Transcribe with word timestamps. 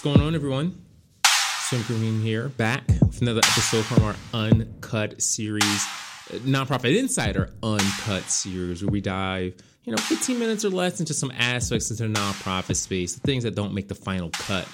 What's 0.00 0.16
going 0.16 0.26
on, 0.26 0.34
everyone? 0.34 0.82
Swim 1.26 1.84
Karim 1.84 2.22
here, 2.22 2.48
back 2.48 2.88
with 2.88 3.20
another 3.20 3.40
episode 3.40 3.84
from 3.84 4.02
our 4.02 4.16
Uncut 4.32 5.20
series, 5.20 5.62
uh, 5.62 6.36
Nonprofit 6.36 6.98
Insider 6.98 7.50
Uncut 7.62 8.22
series, 8.22 8.82
where 8.82 8.90
we 8.90 9.02
dive, 9.02 9.56
you 9.84 9.92
know, 9.92 9.98
15 9.98 10.38
minutes 10.38 10.64
or 10.64 10.70
less 10.70 11.00
into 11.00 11.12
some 11.12 11.30
aspects 11.36 11.90
into 11.90 12.04
the 12.04 12.18
nonprofit 12.18 12.76
space, 12.76 13.12
the 13.12 13.20
things 13.20 13.44
that 13.44 13.54
don't 13.54 13.74
make 13.74 13.88
the 13.88 13.94
final 13.94 14.30
cut. 14.30 14.66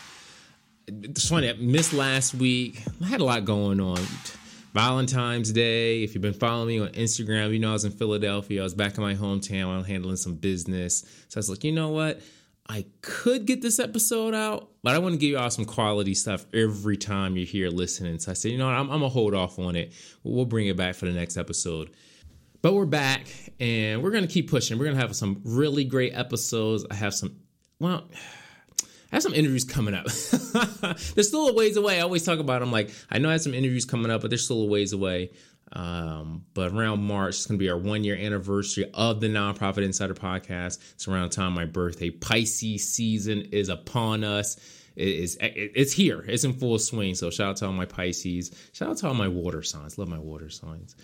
It's 0.86 1.29
funny, 1.29 1.50
I 1.50 1.54
missed 1.54 1.93
last 1.93 2.32
week. 2.32 2.84
I 3.02 3.08
had 3.08 3.20
a 3.20 3.24
lot 3.24 3.45
going 3.45 3.80
on. 3.80 3.98
Valentine's 4.74 5.50
Day. 5.50 6.04
If 6.04 6.14
you've 6.14 6.22
been 6.22 6.34
following 6.34 6.68
me 6.68 6.79
on 6.79 6.90
Instagram, 6.90 7.52
you 7.52 7.58
know 7.58 7.70
I 7.70 7.72
was 7.72 7.84
in 7.84 7.90
Philadelphia. 7.90 8.61
I 8.61 8.62
was 8.62 8.74
back 8.74 8.96
in 8.96 9.02
my 9.02 9.16
hometown. 9.16 9.74
I 9.74 9.79
was 9.79 9.88
handling 9.88 10.18
some 10.18 10.36
business. 10.36 11.00
So 11.27 11.38
I 11.38 11.40
was 11.40 11.50
like, 11.50 11.64
you 11.64 11.72
know 11.72 11.88
what? 11.88 12.20
I 12.69 12.87
could 13.01 13.47
get 13.47 13.62
this 13.62 13.79
episode 13.79 14.34
out, 14.34 14.70
but 14.83 14.95
I 14.95 14.98
want 14.98 15.15
to 15.15 15.19
give 15.19 15.30
you 15.30 15.38
all 15.38 15.51
some 15.51 15.65
quality 15.65 16.15
stuff 16.15 16.45
every 16.52 16.97
time 16.97 17.37
you're 17.37 17.47
here 17.47 17.69
listening. 17.69 18.19
So 18.19 18.33
I 18.33 18.34
said, 18.34 18.51
you 18.51 18.59
know 18.59 18.66
what? 18.66 18.74
I'm, 18.74 18.91
I'm 18.91 18.98
going 18.98 19.02
to 19.02 19.09
hold 19.09 19.34
off 19.34 19.59
on 19.59 19.77
it. 19.77 19.93
We'll 20.24 20.47
bring 20.47 20.66
it 20.66 20.77
back 20.77 20.97
for 20.97 21.07
the 21.07 21.12
next 21.12 21.37
episode. 21.37 21.91
But 22.62 22.74
we're 22.74 22.87
back 22.87 23.29
and 23.60 24.02
we're 24.02 24.10
going 24.10 24.27
to 24.27 24.33
keep 24.33 24.51
pushing. 24.51 24.79
We're 24.79 24.87
going 24.87 24.97
to 24.97 25.02
have 25.02 25.15
some 25.15 25.43
really 25.45 25.84
great 25.84 26.15
episodes. 26.16 26.84
I 26.91 26.95
have 26.95 27.15
some, 27.15 27.37
well, 27.79 28.09
I 29.12 29.16
have 29.16 29.23
some 29.23 29.35
interviews 29.35 29.62
coming 29.62 29.95
up. 29.95 30.07
they're 31.15 31.24
still 31.24 31.48
a 31.48 31.52
ways 31.52 31.77
away. 31.77 31.98
I 31.98 32.01
always 32.01 32.24
talk 32.24 32.41
about 32.41 32.60
them 32.60 32.73
like 32.73 32.91
I 33.09 33.19
know 33.19 33.29
I 33.29 33.33
have 33.33 33.43
some 33.43 33.55
interviews 33.55 33.85
coming 33.85 34.10
up, 34.10 34.23
but 34.23 34.30
they're 34.30 34.38
still 34.38 34.62
a 34.62 34.66
ways 34.66 34.93
away. 34.93 35.30
Um, 35.73 36.45
but 36.55 36.73
around 36.73 37.02
March, 37.02 37.37
it's 37.37 37.47
going 37.47 37.59
to 37.59 37.62
be 37.62 37.70
our 37.70 37.79
one 37.79 38.05
year 38.05 38.16
anniversary 38.16 38.91
of 38.95 39.20
the 39.20 39.29
Nonprofit 39.29 39.83
Insider 39.83 40.15
Podcast. 40.15 40.79
It's 40.95 41.09
around 41.09 41.30
the 41.30 41.37
time 41.37 41.55
my 41.55 41.65
birthday. 41.65 42.11
Pisces 42.11 42.88
season 42.88 43.48
is 43.52 43.69
upon 43.69 44.24
us. 44.24 44.57
It 44.95 45.09
is 45.09 45.38
it's 45.40 45.93
here. 45.93 46.24
It's 46.27 46.45
in 46.45 46.55
full 46.55 46.79
swing. 46.79 47.15
So 47.15 47.30
shout 47.30 47.51
out 47.51 47.57
to 47.57 47.66
all 47.66 47.73
my 47.73 47.85
Pisces. 47.85 48.51
Shout 48.73 48.90
out 48.90 48.96
to 48.99 49.09
all 49.09 49.15
my 49.15 49.29
water 49.29 49.63
signs. 49.63 49.99
Love 49.99 50.09
my 50.09 50.18
water 50.18 50.49
signs. 50.49 50.96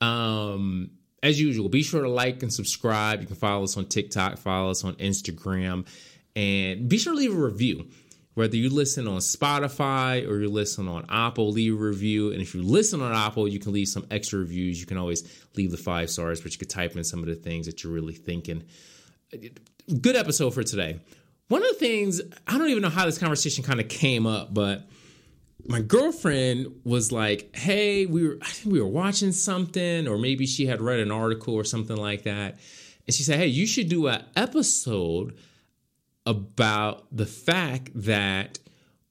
Um, 0.00 0.90
as 1.22 1.40
usual, 1.40 1.68
be 1.68 1.82
sure 1.82 2.02
to 2.02 2.08
like 2.08 2.42
and 2.42 2.52
subscribe. 2.52 3.20
You 3.20 3.26
can 3.26 3.36
follow 3.36 3.64
us 3.64 3.76
on 3.76 3.86
TikTok, 3.86 4.38
follow 4.38 4.70
us 4.70 4.84
on 4.84 4.94
Instagram. 4.94 5.86
And 6.34 6.88
be 6.88 6.98
sure 6.98 7.14
to 7.14 7.18
leave 7.18 7.32
a 7.32 7.40
review. 7.40 7.88
Whether 8.36 8.58
you 8.58 8.68
listen 8.68 9.08
on 9.08 9.20
Spotify 9.20 10.28
or 10.28 10.42
you 10.42 10.50
listen 10.50 10.88
on 10.88 11.06
Apple, 11.08 11.52
leave 11.52 11.72
a 11.72 11.76
review. 11.76 12.32
And 12.32 12.42
if 12.42 12.54
you 12.54 12.62
listen 12.62 13.00
on 13.00 13.10
Apple, 13.10 13.48
you 13.48 13.58
can 13.58 13.72
leave 13.72 13.88
some 13.88 14.06
extra 14.10 14.38
reviews. 14.38 14.78
You 14.78 14.84
can 14.84 14.98
always 14.98 15.24
leave 15.56 15.70
the 15.70 15.78
five 15.78 16.10
stars, 16.10 16.42
but 16.42 16.52
you 16.52 16.58
could 16.58 16.68
type 16.68 16.96
in 16.96 17.02
some 17.02 17.20
of 17.20 17.26
the 17.26 17.34
things 17.34 17.64
that 17.64 17.82
you're 17.82 17.94
really 17.94 18.12
thinking. 18.12 18.64
Good 20.02 20.16
episode 20.16 20.52
for 20.52 20.62
today. 20.62 21.00
One 21.48 21.62
of 21.62 21.68
the 21.68 21.76
things, 21.76 22.20
I 22.46 22.58
don't 22.58 22.68
even 22.68 22.82
know 22.82 22.90
how 22.90 23.06
this 23.06 23.16
conversation 23.16 23.64
kind 23.64 23.80
of 23.80 23.88
came 23.88 24.26
up, 24.26 24.52
but 24.52 24.86
my 25.66 25.80
girlfriend 25.80 26.82
was 26.84 27.10
like, 27.10 27.56
"Hey, 27.56 28.04
we 28.04 28.28
were 28.28 28.38
I 28.42 28.50
think 28.50 28.70
we 28.70 28.82
were 28.82 28.86
watching 28.86 29.32
something 29.32 30.06
or 30.06 30.18
maybe 30.18 30.46
she 30.46 30.66
had 30.66 30.82
read 30.82 31.00
an 31.00 31.10
article 31.10 31.54
or 31.54 31.64
something 31.64 31.96
like 31.96 32.24
that." 32.24 32.58
And 33.06 33.14
she 33.14 33.22
said, 33.22 33.38
"Hey, 33.38 33.46
you 33.46 33.66
should 33.66 33.88
do 33.88 34.08
an 34.08 34.24
episode 34.36 35.38
about 36.26 37.06
the 37.16 37.26
fact 37.26 37.90
that 37.94 38.58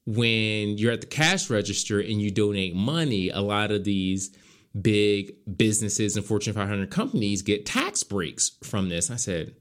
when 0.05 0.77
you're 0.77 0.91
at 0.91 1.02
the 1.02 1.08
cash 1.08 1.49
register 1.49 1.99
and 1.99 2.22
you 2.22 2.30
donate 2.30 2.75
money, 2.75 3.30
a 3.30 3.41
lot 3.41 3.72
of 3.72 3.83
these 3.83 4.31
big 4.80 5.33
businesses 5.57 6.17
and 6.17 6.25
Fortune 6.25 6.53
500 6.53 6.89
companies 6.91 7.41
get 7.41 7.66
tax 7.66 8.03
breaks 8.03 8.52
from 8.63 8.89
this. 8.89 9.09
I 9.09 9.16
said, 9.16 9.55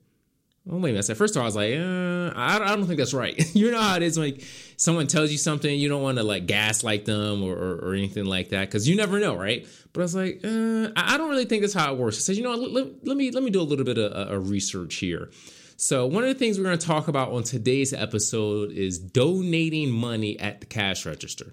well, 0.67 0.81
wait 0.81 0.91
a 0.91 0.93
minute. 0.93 0.99
I 0.99 1.07
said, 1.07 1.17
First 1.17 1.37
of 1.37 1.41
all, 1.41 1.45
I 1.45 1.47
was 1.47 1.57
like, 1.57 1.75
uh, 1.75 2.33
I, 2.37 2.75
don't 2.75 2.87
think 2.87 2.99
that's 2.99 3.15
right. 3.15 3.39
you 3.55 3.71
know 3.71 3.81
how 3.81 3.97
it 3.97 4.03
is 4.03 4.17
like 4.17 4.43
someone 4.77 5.07
tells 5.07 5.31
you 5.31 5.39
something, 5.39 5.79
you 5.79 5.89
don't 5.89 6.03
want 6.03 6.19
to 6.19 6.25
like 6.25 6.47
gaslight 6.47 7.05
them 7.05 7.43
or, 7.43 7.55
or, 7.55 7.77
or 7.77 7.95
anything 7.95 8.25
like 8.25 8.49
that 8.51 8.67
because 8.67 8.89
you 8.89 8.97
never 8.97 9.19
know, 9.19 9.37
right? 9.37 9.67
But 9.93 10.01
I 10.01 10.05
was 10.05 10.15
like, 10.15 10.41
uh, 10.43 10.91
I 10.97 11.17
don't 11.19 11.31
really 11.31 11.45
think 11.45 11.63
that's 11.63 11.75
how 11.75 11.93
it 11.93 11.99
works. 11.99 12.17
I 12.17 12.21
said, 12.21 12.37
you 12.37 12.43
know, 12.43 12.55
let, 12.55 13.07
let 13.07 13.17
me 13.17 13.31
let 13.31 13.43
me 13.43 13.51
do 13.51 13.61
a 13.61 13.63
little 13.63 13.85
bit 13.85 13.99
of, 13.99 14.13
of 14.13 14.51
research 14.51 14.97
here. 14.97 15.31
So, 15.77 16.07
one 16.07 16.23
of 16.23 16.29
the 16.29 16.39
things 16.39 16.57
we're 16.57 16.65
going 16.65 16.79
to 16.79 16.87
talk 16.87 17.09
about 17.09 17.33
on 17.33 17.43
today's 17.43 17.93
episode 17.93 18.71
is 18.71 18.97
donating 18.97 19.91
money 19.91 20.39
at 20.39 20.61
the 20.61 20.67
cash 20.67 21.05
register. 21.05 21.53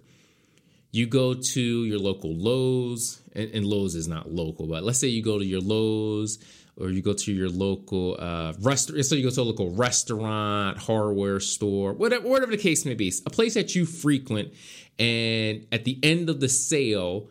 You 0.91 1.07
go 1.07 1.33
to 1.33 1.85
your 1.85 1.97
local 1.97 2.31
Lowe's, 2.31 3.19
and, 3.33 3.49
and 3.51 3.65
Lowe's 3.65 3.95
is 3.95 4.07
not 4.07 4.31
local, 4.31 4.67
but 4.67 4.83
let's 4.83 4.99
say 4.99 5.07
you 5.07 5.23
go 5.23 5.39
to 5.39 5.45
your 5.45 5.61
Lowe's 5.61 6.37
or 6.77 6.91
you 6.91 7.01
go 7.01 7.13
to 7.13 7.33
your 7.33 7.49
local 7.49 8.15
uh, 8.19 8.53
restaurant. 8.61 9.03
So 9.05 9.15
you 9.15 9.23
go 9.23 9.31
to 9.31 9.41
a 9.41 9.43
local 9.43 9.71
restaurant, 9.71 10.77
hardware 10.77 11.39
store, 11.39 11.93
whatever, 11.93 12.27
whatever 12.27 12.51
the 12.51 12.57
case 12.57 12.85
may 12.85 12.93
be, 12.93 13.11
a 13.25 13.29
place 13.29 13.55
that 13.55 13.73
you 13.73 13.85
frequent. 13.85 14.53
And 14.99 15.65
at 15.71 15.83
the 15.83 15.99
end 16.03 16.29
of 16.29 16.39
the 16.39 16.49
sale, 16.49 17.27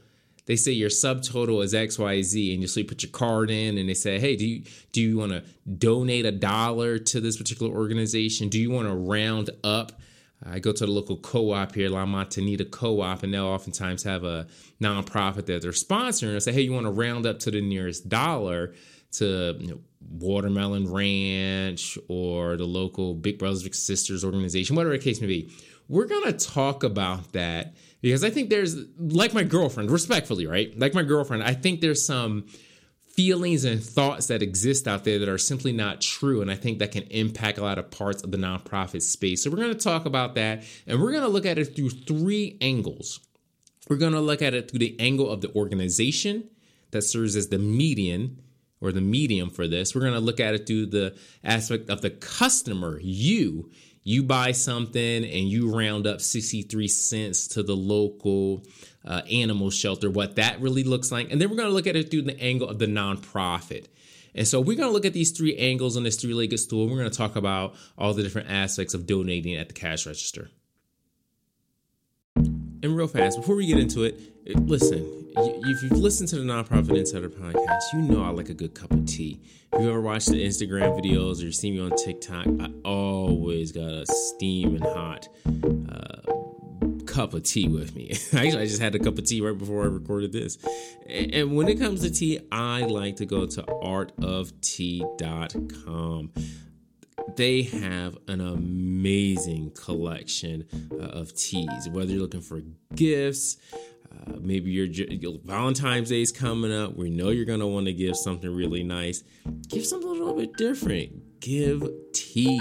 they 0.50 0.56
say 0.56 0.72
your 0.72 0.90
subtotal 0.90 1.62
is 1.62 1.74
XYZ 1.74 2.52
and 2.52 2.60
you 2.60 2.66
so 2.66 2.80
you 2.80 2.84
put 2.84 3.04
your 3.04 3.12
card 3.12 3.52
in 3.52 3.78
and 3.78 3.88
they 3.88 3.94
say, 3.94 4.18
hey, 4.18 4.34
do 4.34 4.44
you 4.44 4.64
do 4.90 5.00
you 5.00 5.16
want 5.16 5.30
to 5.30 5.44
donate 5.78 6.26
a 6.26 6.32
dollar 6.32 6.98
to 6.98 7.20
this 7.20 7.36
particular 7.36 7.72
organization? 7.72 8.48
Do 8.48 8.58
you 8.58 8.68
want 8.68 8.88
to 8.88 8.94
round 8.96 9.50
up? 9.62 9.92
I 10.44 10.58
go 10.58 10.72
to 10.72 10.86
the 10.86 10.90
local 10.90 11.18
co-op 11.18 11.76
here, 11.76 11.88
La 11.88 12.04
Montanita 12.04 12.68
Co-op, 12.68 13.22
and 13.22 13.32
they'll 13.32 13.44
oftentimes 13.44 14.02
have 14.02 14.24
a 14.24 14.48
nonprofit 14.80 15.46
that 15.46 15.62
they're 15.62 15.70
sponsoring 15.70 16.32
and 16.32 16.42
say, 16.42 16.50
hey, 16.50 16.62
you 16.62 16.72
want 16.72 16.86
to 16.86 16.90
round 16.90 17.26
up 17.26 17.38
to 17.40 17.52
the 17.52 17.60
nearest 17.60 18.08
dollar 18.08 18.74
to 19.12 19.56
you 19.60 19.68
know, 19.68 19.80
Watermelon 20.00 20.90
Ranch 20.90 21.96
or 22.08 22.56
the 22.56 22.64
local 22.64 23.14
Big 23.14 23.38
Brothers 23.38 23.62
Big 23.62 23.76
Sisters 23.76 24.24
organization, 24.24 24.74
whatever 24.74 24.96
the 24.96 25.04
case 25.04 25.20
may 25.20 25.28
be. 25.28 25.52
We're 25.90 26.06
gonna 26.06 26.32
talk 26.32 26.84
about 26.84 27.32
that 27.32 27.74
because 28.00 28.22
I 28.22 28.30
think 28.30 28.48
there's 28.48 28.76
like 28.96 29.34
my 29.34 29.42
girlfriend, 29.42 29.90
respectfully, 29.90 30.46
right? 30.46 30.78
Like 30.78 30.94
my 30.94 31.02
girlfriend, 31.02 31.42
I 31.42 31.52
think 31.52 31.80
there's 31.80 32.06
some 32.06 32.46
feelings 33.12 33.64
and 33.64 33.82
thoughts 33.82 34.28
that 34.28 34.40
exist 34.40 34.86
out 34.86 35.02
there 35.02 35.18
that 35.18 35.28
are 35.28 35.36
simply 35.36 35.72
not 35.72 36.00
true. 36.00 36.40
And 36.42 36.50
I 36.50 36.54
think 36.54 36.78
that 36.78 36.92
can 36.92 37.02
impact 37.04 37.58
a 37.58 37.62
lot 37.62 37.78
of 37.78 37.90
parts 37.90 38.22
of 38.22 38.30
the 38.30 38.38
nonprofit 38.38 39.02
space. 39.02 39.42
So 39.42 39.50
we're 39.50 39.56
going 39.56 39.74
to 39.74 39.78
talk 39.78 40.06
about 40.06 40.36
that 40.36 40.62
and 40.86 41.02
we're 41.02 41.10
going 41.10 41.24
to 41.24 41.28
look 41.28 41.44
at 41.44 41.58
it 41.58 41.76
through 41.76 41.90
three 41.90 42.56
angles. 42.60 43.20
We're 43.88 43.96
going 43.96 44.12
to 44.12 44.20
look 44.20 44.42
at 44.42 44.54
it 44.54 44.70
through 44.70 44.78
the 44.78 44.98
angle 45.00 45.28
of 45.28 45.40
the 45.40 45.52
organization 45.54 46.48
that 46.92 47.02
serves 47.02 47.34
as 47.34 47.48
the 47.48 47.58
median 47.58 48.40
or 48.80 48.92
the 48.92 49.00
medium 49.00 49.50
for 49.50 49.66
this. 49.66 49.94
We're 49.94 50.02
going 50.02 50.14
to 50.14 50.20
look 50.20 50.40
at 50.40 50.54
it 50.54 50.66
through 50.66 50.86
the 50.86 51.16
aspect 51.42 51.90
of 51.90 52.00
the 52.00 52.10
customer, 52.10 53.00
you 53.02 53.70
you 54.02 54.22
buy 54.22 54.52
something 54.52 55.24
and 55.24 55.48
you 55.48 55.74
round 55.74 56.06
up 56.06 56.20
63 56.20 56.88
cents 56.88 57.48
to 57.48 57.62
the 57.62 57.76
local 57.76 58.64
uh, 59.04 59.22
animal 59.30 59.70
shelter, 59.70 60.10
what 60.10 60.36
that 60.36 60.60
really 60.60 60.84
looks 60.84 61.12
like. 61.12 61.30
And 61.30 61.40
then 61.40 61.50
we're 61.50 61.56
going 61.56 61.68
to 61.68 61.74
look 61.74 61.86
at 61.86 61.96
it 61.96 62.10
through 62.10 62.22
the 62.22 62.40
angle 62.40 62.68
of 62.68 62.78
the 62.78 62.86
nonprofit. 62.86 63.86
And 64.34 64.46
so 64.46 64.60
we're 64.60 64.76
going 64.76 64.88
to 64.88 64.92
look 64.92 65.04
at 65.04 65.12
these 65.12 65.32
three 65.32 65.56
angles 65.56 65.96
on 65.96 66.04
this 66.04 66.16
three 66.16 66.34
legged 66.34 66.60
stool. 66.60 66.86
We're 66.88 66.98
going 66.98 67.10
to 67.10 67.16
talk 67.16 67.36
about 67.36 67.74
all 67.98 68.14
the 68.14 68.22
different 68.22 68.50
aspects 68.50 68.94
of 68.94 69.06
donating 69.06 69.56
at 69.56 69.68
the 69.68 69.74
cash 69.74 70.06
register. 70.06 70.50
And 72.82 72.96
real 72.96 73.08
fast, 73.08 73.36
before 73.36 73.56
we 73.56 73.66
get 73.66 73.78
into 73.78 74.04
it, 74.04 74.18
listen, 74.58 75.04
if 75.36 75.82
you've 75.82 75.98
listened 75.98 76.30
to 76.30 76.36
the 76.36 76.44
Nonprofit 76.44 76.96
Insider 76.96 77.28
podcast, 77.28 77.82
you 77.92 78.00
know 78.00 78.24
I 78.24 78.30
like 78.30 78.48
a 78.48 78.54
good 78.54 78.74
cup 78.74 78.90
of 78.90 79.04
tea. 79.04 79.38
If 79.72 79.82
you 79.82 79.90
ever 79.90 80.00
watched 80.00 80.28
the 80.28 80.42
Instagram 80.42 80.98
videos 80.98 81.42
or 81.42 81.46
you 81.46 81.52
see 81.52 81.70
me 81.70 81.78
on 81.80 81.94
TikTok, 81.96 82.46
I 82.58 82.72
always 82.84 83.70
got 83.72 83.90
a 83.90 84.06
steaming 84.06 84.80
hot 84.80 85.28
uh, 85.46 86.22
cup 87.04 87.34
of 87.34 87.42
tea 87.42 87.68
with 87.68 87.94
me. 87.94 88.10
Actually, 88.32 88.62
I 88.62 88.66
just 88.66 88.80
had 88.80 88.94
a 88.94 88.98
cup 88.98 89.18
of 89.18 89.26
tea 89.26 89.42
right 89.42 89.58
before 89.58 89.82
I 89.82 89.86
recorded 89.86 90.32
this. 90.32 90.56
And 91.06 91.56
when 91.56 91.68
it 91.68 91.78
comes 91.78 92.00
to 92.00 92.10
tea, 92.10 92.40
I 92.50 92.80
like 92.82 93.16
to 93.16 93.26
go 93.26 93.44
to 93.44 93.62
artoftea.com 93.62 96.32
they 97.36 97.62
have 97.62 98.16
an 98.28 98.40
amazing 98.40 99.72
collection 99.72 100.66
uh, 100.92 101.04
of 101.04 101.34
teas. 101.34 101.88
Whether 101.88 102.12
you're 102.12 102.22
looking 102.22 102.40
for 102.40 102.60
gifts, 102.94 103.56
uh, 104.12 104.34
maybe 104.40 104.70
your, 104.70 104.86
Valentine's 105.44 106.08
Day 106.08 106.22
is 106.22 106.32
coming 106.32 106.72
up. 106.72 106.96
We 106.96 107.10
know 107.10 107.30
you're 107.30 107.44
gonna 107.44 107.68
want 107.68 107.86
to 107.86 107.92
give 107.92 108.16
something 108.16 108.54
really 108.54 108.82
nice. 108.82 109.22
Give 109.68 109.84
something 109.84 110.08
a 110.08 110.12
little 110.12 110.34
bit 110.34 110.56
different. 110.56 111.40
Give 111.40 111.88
tea. 112.12 112.60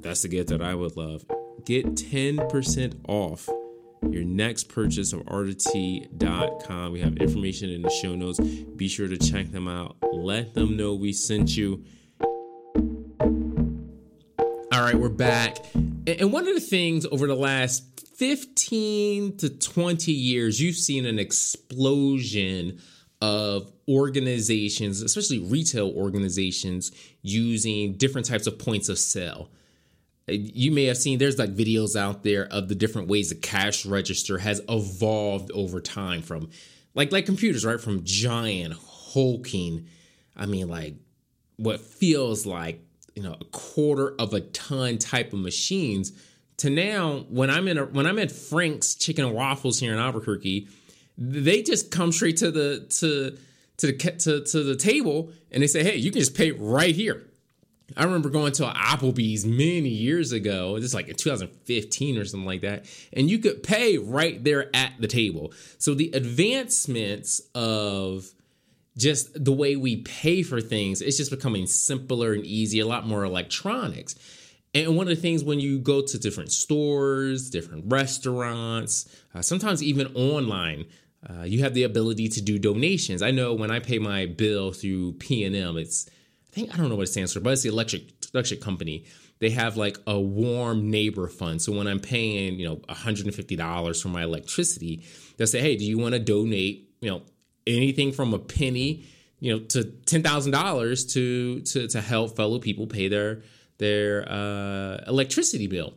That's 0.00 0.22
the 0.22 0.28
gift 0.28 0.50
that 0.50 0.62
I 0.62 0.74
would 0.74 0.96
love. 0.96 1.24
Get 1.64 1.96
10% 1.96 3.00
off 3.08 3.48
your 4.10 4.24
next 4.24 4.68
purchase 4.68 5.12
of 5.12 5.20
artoftea.com. 5.22 6.92
We 6.92 7.00
have 7.00 7.16
information 7.16 7.70
in 7.70 7.82
the 7.82 7.90
show 7.90 8.14
notes. 8.14 8.38
Be 8.38 8.88
sure 8.88 9.08
to 9.08 9.16
check 9.16 9.50
them 9.50 9.66
out. 9.66 9.96
Let 10.12 10.54
them 10.54 10.76
know 10.76 10.94
we 10.94 11.12
sent 11.12 11.56
you. 11.56 11.84
All 14.76 14.82
right, 14.82 14.94
we're 14.94 15.08
back. 15.08 15.56
And 15.74 16.30
one 16.30 16.46
of 16.46 16.54
the 16.54 16.60
things 16.60 17.06
over 17.06 17.26
the 17.26 17.34
last 17.34 18.06
15 18.18 19.38
to 19.38 19.48
20 19.48 20.12
years, 20.12 20.60
you've 20.60 20.76
seen 20.76 21.06
an 21.06 21.18
explosion 21.18 22.78
of 23.22 23.72
organizations, 23.88 25.00
especially 25.00 25.38
retail 25.38 25.88
organizations, 25.96 26.92
using 27.22 27.94
different 27.94 28.26
types 28.26 28.46
of 28.46 28.58
points 28.58 28.90
of 28.90 28.98
sale. 28.98 29.48
you 30.28 30.70
may 30.70 30.84
have 30.84 30.98
seen 30.98 31.18
there's 31.18 31.38
like 31.38 31.54
videos 31.54 31.96
out 31.96 32.22
there 32.22 32.46
of 32.52 32.68
the 32.68 32.74
different 32.74 33.08
ways 33.08 33.30
the 33.30 33.34
cash 33.34 33.86
register 33.86 34.36
has 34.36 34.60
evolved 34.68 35.50
over 35.52 35.80
time 35.80 36.20
from 36.20 36.50
like 36.94 37.12
like 37.12 37.24
computers 37.24 37.64
right 37.64 37.80
from 37.80 38.04
giant 38.04 38.74
hulking 38.74 39.86
i 40.36 40.44
mean 40.44 40.68
like 40.68 40.96
what 41.56 41.80
feels 41.80 42.44
like 42.44 42.85
you 43.16 43.22
know 43.22 43.34
a 43.40 43.44
quarter 43.46 44.14
of 44.18 44.32
a 44.34 44.40
ton 44.40 44.98
type 44.98 45.32
of 45.32 45.40
machines 45.40 46.12
to 46.58 46.70
now 46.70 47.24
when 47.28 47.50
i'm 47.50 47.66
in 47.66 47.78
a 47.78 47.84
when 47.86 48.06
i'm 48.06 48.18
at 48.18 48.30
frank's 48.30 48.94
chicken 48.94 49.24
and 49.24 49.34
waffles 49.34 49.80
here 49.80 49.92
in 49.92 49.98
albuquerque 49.98 50.68
they 51.18 51.62
just 51.62 51.90
come 51.90 52.12
straight 52.12 52.36
to 52.36 52.50
the 52.50 52.86
to 52.90 53.36
to 53.78 53.86
the 53.88 54.12
to, 54.12 54.44
to 54.44 54.62
the 54.62 54.76
table 54.76 55.32
and 55.50 55.62
they 55.62 55.66
say 55.66 55.82
hey 55.82 55.96
you 55.96 56.12
can 56.12 56.20
just 56.20 56.36
pay 56.36 56.52
right 56.52 56.94
here 56.94 57.26
I 57.96 58.04
remember 58.04 58.30
going 58.30 58.52
to 58.54 58.64
Applebee's 58.64 59.46
many 59.46 59.90
years 59.90 60.32
ago, 60.32 60.78
just 60.80 60.92
like 60.92 61.08
in 61.08 61.14
2015 61.14 62.18
or 62.18 62.24
something 62.24 62.46
like 62.46 62.62
that, 62.62 62.86
and 63.12 63.30
you 63.30 63.38
could 63.38 63.62
pay 63.62 63.96
right 63.96 64.42
there 64.42 64.74
at 64.74 64.94
the 64.98 65.06
table. 65.06 65.52
So 65.78 65.94
the 65.94 66.10
advancements 66.12 67.42
of 67.54 68.28
just 68.96 69.44
the 69.44 69.52
way 69.52 69.76
we 69.76 69.96
pay 69.96 70.42
for 70.42 70.60
things, 70.60 71.02
it's 71.02 71.16
just 71.16 71.30
becoming 71.30 71.66
simpler 71.66 72.32
and 72.32 72.44
easy, 72.44 72.80
a 72.80 72.86
lot 72.86 73.06
more 73.06 73.24
electronics. 73.24 74.14
And 74.74 74.96
one 74.96 75.08
of 75.08 75.14
the 75.14 75.20
things 75.20 75.42
when 75.42 75.60
you 75.60 75.78
go 75.78 76.02
to 76.02 76.18
different 76.18 76.52
stores, 76.52 77.50
different 77.50 77.84
restaurants, 77.86 79.08
uh, 79.34 79.42
sometimes 79.42 79.82
even 79.82 80.14
online, 80.14 80.86
uh, 81.28 81.42
you 81.42 81.62
have 81.62 81.74
the 81.74 81.82
ability 81.82 82.28
to 82.28 82.42
do 82.42 82.58
donations. 82.58 83.22
I 83.22 83.30
know 83.30 83.54
when 83.54 83.70
I 83.70 83.80
pay 83.80 83.98
my 83.98 84.26
bill 84.26 84.72
through 84.72 85.14
PNM, 85.14 85.80
it's 85.80 86.08
I 86.50 86.54
think 86.54 86.72
I 86.72 86.76
don't 86.76 86.88
know 86.88 86.96
what 86.96 87.08
it 87.08 87.12
stands 87.12 87.32
for, 87.32 87.40
but 87.40 87.52
it's 87.52 87.62
the 87.62 87.68
electric 87.68 88.02
electric 88.32 88.60
company. 88.60 89.04
They 89.38 89.50
have 89.50 89.76
like 89.76 89.98
a 90.06 90.18
warm 90.18 90.90
neighbor 90.90 91.28
fund. 91.28 91.60
So 91.60 91.72
when 91.72 91.86
I'm 91.86 92.00
paying, 92.00 92.58
you 92.58 92.66
know, 92.66 92.76
$150 92.88 94.02
for 94.02 94.08
my 94.08 94.22
electricity, 94.22 95.04
they'll 95.36 95.46
say, 95.46 95.60
"Hey, 95.60 95.76
do 95.76 95.84
you 95.84 95.98
want 95.98 96.14
to 96.14 96.18
donate, 96.18 96.90
you 97.00 97.10
know, 97.10 97.22
anything 97.66 98.12
from 98.12 98.34
a 98.34 98.38
penny, 98.38 99.04
you 99.40 99.52
know, 99.52 99.58
to 99.60 99.84
$10,000 99.84 101.12
to 101.12 101.60
to 101.60 101.88
to 101.88 102.00
help 102.00 102.36
fellow 102.36 102.58
people 102.58 102.86
pay 102.86 103.08
their 103.08 103.42
their 103.78 104.30
uh, 104.30 105.04
electricity 105.06 105.66
bill?" 105.66 105.94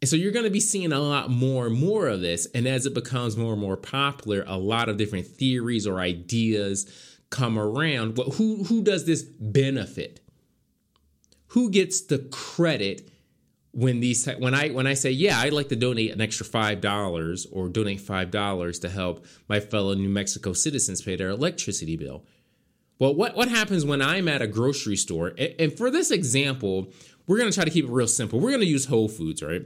And 0.00 0.08
so 0.08 0.16
you're 0.16 0.32
going 0.32 0.44
to 0.44 0.50
be 0.50 0.60
seeing 0.60 0.92
a 0.92 1.00
lot 1.00 1.30
more 1.30 1.66
and 1.66 1.76
more 1.76 2.06
of 2.06 2.20
this. 2.20 2.46
And 2.54 2.68
as 2.68 2.86
it 2.86 2.94
becomes 2.94 3.36
more 3.36 3.52
and 3.52 3.60
more 3.60 3.76
popular, 3.76 4.44
a 4.46 4.56
lot 4.56 4.88
of 4.88 4.96
different 4.96 5.26
theories 5.26 5.86
or 5.86 5.98
ideas 5.98 6.86
come 7.30 7.58
around, 7.58 8.14
but 8.14 8.34
who 8.34 8.64
who 8.64 8.82
does 8.82 9.04
this 9.06 9.22
benefit? 9.22 10.20
Who 11.48 11.70
gets 11.70 12.02
the 12.02 12.18
credit 12.18 13.10
when 13.78 14.00
these 14.00 14.26
when 14.38 14.54
I 14.54 14.70
when 14.70 14.88
I 14.88 14.94
say 14.94 15.12
yeah 15.12 15.38
I'd 15.38 15.52
like 15.52 15.68
to 15.68 15.76
donate 15.76 16.10
an 16.10 16.20
extra 16.20 16.44
five 16.44 16.80
dollars 16.80 17.46
or 17.52 17.68
donate 17.68 18.00
five 18.00 18.32
dollars 18.32 18.80
to 18.80 18.88
help 18.88 19.24
my 19.48 19.60
fellow 19.60 19.94
New 19.94 20.08
Mexico 20.08 20.52
citizens 20.52 21.00
pay 21.00 21.14
their 21.14 21.28
electricity 21.28 21.96
bill. 21.96 22.24
Well, 22.98 23.14
what 23.14 23.36
what 23.36 23.48
happens 23.48 23.84
when 23.84 24.02
I'm 24.02 24.26
at 24.26 24.42
a 24.42 24.48
grocery 24.48 24.96
store? 24.96 25.32
And 25.60 25.72
for 25.72 25.92
this 25.92 26.10
example, 26.10 26.88
we're 27.28 27.38
to 27.38 27.52
try 27.52 27.64
to 27.64 27.70
keep 27.70 27.84
it 27.84 27.90
real 27.90 28.08
simple. 28.08 28.40
We're 28.40 28.58
to 28.58 28.66
use 28.66 28.86
Whole 28.86 29.08
Foods, 29.08 29.44
right? 29.44 29.64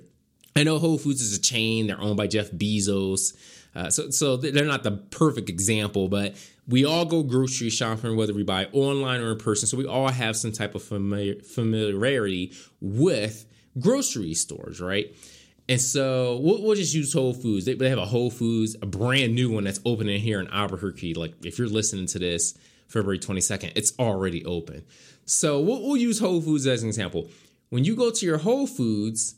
I 0.55 0.63
know 0.63 0.79
Whole 0.79 0.99
Foods 0.99 1.23
is 1.23 1.39
a 1.39 1.41
chain; 1.41 1.87
they're 1.87 2.01
owned 2.01 2.19
by 2.19 2.27
Jeff 2.27 2.51
Bezos. 2.51 3.35
Uh, 3.75 3.89
so, 3.89 4.11
so 4.11 4.37
they're 4.37 4.67
not 4.67 4.83
the 4.83 4.91
perfect 4.91 5.49
example, 5.49 6.09
but 6.09 6.37
we 6.69 6.85
all 6.85 7.07
go 7.07 7.23
grocery 7.23 7.71
shopping, 7.71 8.15
whether 8.17 8.35
we 8.35 8.43
buy 8.43 8.67
online 8.73 9.23
or 9.23 9.33
in 9.33 9.39
person. 9.39 9.67
So 9.67 9.79
we 9.79 9.87
all 9.87 10.09
have 10.09 10.37
some 10.37 10.53
type 10.53 10.75
of 10.75 10.83
familiar, 10.83 11.37
familiarity 11.41 12.53
with 12.83 13.47
grocery 13.79 14.35
stores, 14.35 14.81
right? 14.81 15.15
And 15.69 15.81
so 15.81 16.39
we'll, 16.39 16.63
we'll, 16.63 16.75
just 16.75 16.95
use 16.95 17.13
Whole 17.13 17.33
Foods. 17.33 17.65
They, 17.65 17.75
they, 17.75 17.89
have 17.89 17.99
a 17.99 18.07
Whole 18.07 18.31
Foods, 18.31 18.77
a 18.83 18.87
brand 18.87 19.35
new 19.35 19.51
one 19.51 19.65
that's 19.65 19.81
opening 19.85 20.21
here 20.21 20.41
in 20.41 20.49
Albuquerque. 20.49 21.15
Like 21.15 21.35
if 21.45 21.59
you're 21.59 21.69
listening 21.69 22.07
to 22.07 22.19
this 22.19 22.59
February 22.89 23.19
22nd, 23.19 23.73
it's 23.77 23.93
already 23.99 24.45
open. 24.45 24.85
So 25.25 25.61
we'll, 25.61 25.83
we'll 25.83 25.97
use 25.97 26.19
Whole 26.19 26.41
Foods 26.41 26.67
as 26.67 26.83
an 26.83 26.89
example. 26.89 27.29
When 27.71 27.85
you 27.85 27.95
go 27.95 28.11
to 28.11 28.27
your 28.27 28.39
Whole 28.39 28.67
Foods, 28.67 29.37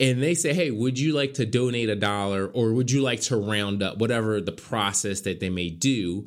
and 0.00 0.22
they 0.22 0.34
say, 0.34 0.54
hey, 0.54 0.70
would 0.70 0.98
you 0.98 1.12
like 1.12 1.34
to 1.34 1.44
donate 1.44 1.90
a 1.90 1.94
dollar 1.94 2.46
or 2.46 2.72
would 2.72 2.90
you 2.90 3.02
like 3.02 3.20
to 3.20 3.36
round 3.36 3.82
up 3.82 3.98
whatever 3.98 4.40
the 4.40 4.50
process 4.50 5.20
that 5.20 5.40
they 5.40 5.50
may 5.50 5.68
do 5.68 6.26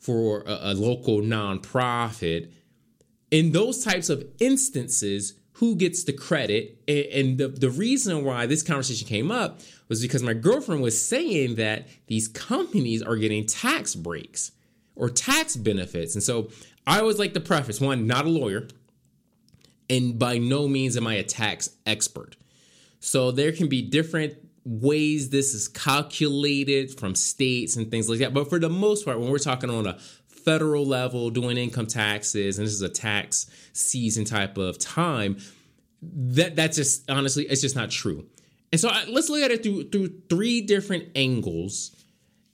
for 0.00 0.42
a, 0.44 0.72
a 0.72 0.74
local 0.74 1.20
nonprofit? 1.20 2.50
In 3.30 3.52
those 3.52 3.84
types 3.84 4.10
of 4.10 4.26
instances, 4.40 5.34
who 5.56 5.74
gets 5.74 6.04
the 6.04 6.12
credit? 6.12 6.78
And, 6.86 7.38
the, 7.38 7.48
the 7.48 7.70
reason 7.70 8.24
why 8.24 8.46
this 8.46 8.62
conversation 8.62 9.08
came 9.08 9.30
up 9.30 9.60
was 9.88 10.02
because 10.02 10.22
my 10.22 10.34
girlfriend 10.34 10.82
was 10.82 11.00
saying 11.00 11.54
that 11.54 11.88
these 12.08 12.28
companies 12.28 13.02
are 13.02 13.16
getting 13.16 13.46
tax 13.46 13.94
breaks 13.94 14.52
or 14.94 15.08
tax 15.08 15.56
benefits. 15.56 16.14
And 16.14 16.22
so 16.22 16.50
I 16.86 17.00
always 17.00 17.18
like 17.18 17.32
to 17.34 17.40
preface 17.40 17.80
one, 17.80 18.06
not 18.06 18.26
a 18.26 18.28
lawyer, 18.28 18.68
and 19.88 20.18
by 20.18 20.36
no 20.36 20.68
means 20.68 20.96
am 20.96 21.06
I 21.06 21.14
a 21.14 21.22
tax 21.22 21.70
expert. 21.86 22.36
So 23.00 23.30
there 23.30 23.52
can 23.52 23.68
be 23.68 23.80
different 23.80 24.34
ways 24.64 25.30
this 25.30 25.54
is 25.54 25.68
calculated 25.68 26.98
from 26.98 27.14
states 27.14 27.76
and 27.76 27.90
things 27.90 28.10
like 28.10 28.18
that. 28.18 28.34
But 28.34 28.50
for 28.50 28.58
the 28.58 28.68
most 28.68 29.04
part, 29.04 29.20
when 29.20 29.30
we're 29.30 29.38
talking 29.38 29.70
on 29.70 29.86
a 29.86 29.98
federal 30.46 30.86
level, 30.86 31.28
doing 31.28 31.58
income 31.58 31.86
taxes, 31.86 32.58
and 32.58 32.66
this 32.66 32.72
is 32.72 32.80
a 32.80 32.88
tax 32.88 33.50
season 33.74 34.24
type 34.24 34.56
of 34.56 34.78
time, 34.78 35.36
that 36.00 36.56
that's 36.56 36.76
just 36.76 37.10
honestly, 37.10 37.44
it's 37.44 37.60
just 37.60 37.76
not 37.76 37.90
true. 37.90 38.24
And 38.72 38.80
so 38.80 38.88
I, 38.88 39.04
let's 39.04 39.28
look 39.28 39.42
at 39.42 39.50
it 39.50 39.62
through 39.62 39.90
through 39.90 40.22
three 40.30 40.62
different 40.62 41.08
angles. 41.14 41.94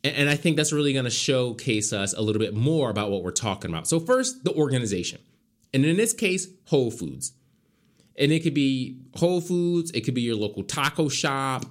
And, 0.03 0.17
and 0.17 0.29
I 0.29 0.35
think 0.35 0.57
that's 0.57 0.73
really 0.73 0.93
going 0.93 1.05
to 1.05 1.11
showcase 1.11 1.93
us 1.93 2.13
a 2.13 2.21
little 2.21 2.41
bit 2.41 2.55
more 2.55 2.91
about 2.91 3.13
what 3.13 3.23
we're 3.23 3.31
talking 3.31 3.71
about. 3.71 3.87
So 3.87 4.01
first, 4.01 4.43
the 4.43 4.53
organization. 4.53 5.21
And 5.73 5.85
in 5.87 5.97
this 5.97 6.13
case, 6.13 6.49
Whole 6.67 6.91
Foods 6.91 7.33
and 8.17 8.33
it 8.33 8.43
could 8.43 8.55
be 8.55 8.99
Whole 9.17 9.41
Foods, 9.41 9.91
it 9.93 10.03
could 10.03 10.15
be 10.15 10.23
your 10.23 10.37
local 10.37 10.63
taco 10.63 11.09
shop, 11.09 11.67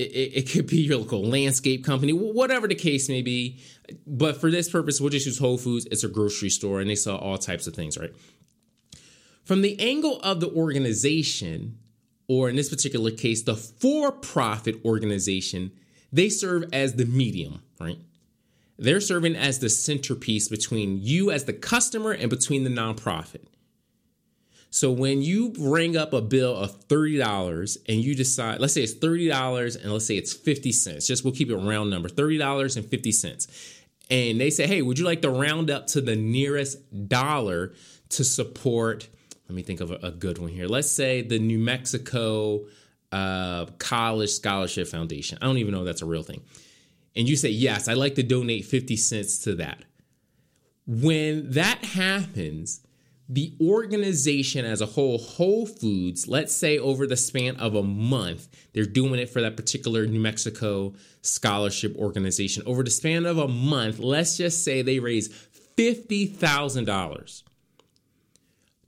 it, 0.00 0.50
could 0.50 0.66
be 0.66 0.82
your 0.82 0.98
local 0.98 1.22
landscape 1.22 1.84
company, 1.84 2.12
whatever 2.12 2.66
the 2.66 2.74
case 2.74 3.08
may 3.08 3.22
be. 3.22 3.60
But 4.06 4.40
for 4.40 4.50
this 4.50 4.68
purpose, 4.68 5.00
we'll 5.00 5.10
just 5.10 5.26
use 5.26 5.38
Whole 5.38 5.58
Foods. 5.58 5.86
It's 5.90 6.04
a 6.04 6.08
grocery 6.08 6.50
store, 6.50 6.80
and 6.80 6.88
they 6.88 6.94
sell 6.94 7.16
all 7.16 7.38
types 7.38 7.66
of 7.66 7.74
things, 7.74 7.98
right? 7.98 8.14
From 9.44 9.62
the 9.62 9.78
angle 9.80 10.20
of 10.20 10.40
the 10.40 10.50
organization, 10.50 11.78
or 12.28 12.48
in 12.48 12.56
this 12.56 12.68
particular 12.68 13.10
case, 13.10 13.42
the 13.42 13.56
for-profit 13.56 14.84
organization, 14.84 15.72
they 16.12 16.28
serve 16.28 16.64
as 16.72 16.94
the 16.94 17.04
medium, 17.04 17.62
right? 17.80 17.98
They're 18.78 19.00
serving 19.00 19.36
as 19.36 19.58
the 19.58 19.68
centerpiece 19.68 20.48
between 20.48 21.00
you 21.02 21.30
as 21.30 21.44
the 21.44 21.52
customer 21.52 22.12
and 22.12 22.30
between 22.30 22.64
the 22.64 22.70
nonprofit. 22.70 23.44
So 24.70 24.92
when 24.92 25.20
you 25.20 25.50
bring 25.50 25.96
up 25.96 26.12
a 26.12 26.22
bill 26.22 26.56
of 26.56 26.86
$30 26.86 27.76
and 27.88 28.00
you 28.00 28.14
decide, 28.14 28.60
let's 28.60 28.72
say 28.72 28.82
it's 28.82 28.94
$30 28.94 29.82
and 29.82 29.92
let's 29.92 30.06
say 30.06 30.16
it's 30.16 30.32
50 30.32 30.70
cents, 30.70 31.08
just 31.08 31.24
we'll 31.24 31.34
keep 31.34 31.50
it 31.50 31.56
round 31.56 31.90
number, 31.90 32.08
$30 32.08 32.76
and 32.76 32.86
50 32.86 33.12
cents. 33.12 33.48
And 34.10 34.40
they 34.40 34.50
say, 34.50 34.66
hey, 34.68 34.82
would 34.82 34.98
you 34.98 35.04
like 35.04 35.22
to 35.22 35.30
round 35.30 35.70
up 35.70 35.88
to 35.88 36.00
the 36.00 36.14
nearest 36.14 37.08
dollar 37.08 37.74
to 38.10 38.24
support? 38.24 39.08
Let 39.48 39.56
me 39.56 39.62
think 39.62 39.80
of 39.80 39.90
a, 39.90 39.98
a 40.02 40.10
good 40.12 40.38
one 40.38 40.50
here. 40.50 40.66
Let's 40.66 40.90
say 40.90 41.22
the 41.22 41.40
New 41.40 41.58
Mexico 41.58 42.60
uh, 43.10 43.66
College 43.78 44.30
Scholarship 44.30 44.86
Foundation. 44.86 45.38
I 45.42 45.46
don't 45.46 45.58
even 45.58 45.72
know 45.74 45.80
if 45.80 45.86
that's 45.86 46.02
a 46.02 46.06
real 46.06 46.22
thing. 46.22 46.42
And 47.16 47.28
you 47.28 47.34
say, 47.34 47.48
yes, 47.48 47.88
I'd 47.88 47.96
like 47.96 48.14
to 48.16 48.22
donate 48.22 48.64
50 48.64 48.96
cents 48.96 49.40
to 49.40 49.56
that. 49.56 49.82
When 50.86 51.50
that 51.50 51.84
happens, 51.84 52.80
the 53.32 53.54
organization 53.60 54.64
as 54.64 54.80
a 54.80 54.86
whole, 54.86 55.16
Whole 55.18 55.64
Foods, 55.64 56.26
let's 56.26 56.54
say 56.54 56.78
over 56.78 57.06
the 57.06 57.16
span 57.16 57.56
of 57.58 57.76
a 57.76 57.82
month, 57.82 58.48
they're 58.72 58.84
doing 58.84 59.20
it 59.20 59.30
for 59.30 59.40
that 59.40 59.56
particular 59.56 60.04
New 60.04 60.18
Mexico 60.18 60.94
scholarship 61.22 61.94
organization. 61.94 62.64
Over 62.66 62.82
the 62.82 62.90
span 62.90 63.26
of 63.26 63.38
a 63.38 63.46
month, 63.46 64.00
let's 64.00 64.36
just 64.36 64.64
say 64.64 64.82
they 64.82 64.98
raise 64.98 65.28
$50,000. 65.76 67.42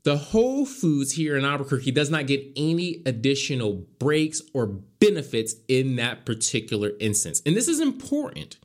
The 0.03 0.17
Whole 0.17 0.67
Foods 0.67 1.13
here 1.13 1.37
in 1.37 1.45
Albuquerque 1.45 1.93
does 1.93 2.11
not 2.11 2.27
get 2.27 2.45
any 2.57 3.01
additional 3.07 3.87
breaks 4.01 4.43
or 4.53 4.67
benefits 4.67 5.55
in 5.69 5.95
that 5.97 6.27
particular 6.27 6.91
instance. 6.99 7.41
And 7.47 7.55
this 7.55 7.69
is 7.69 7.79
important. 7.79 8.59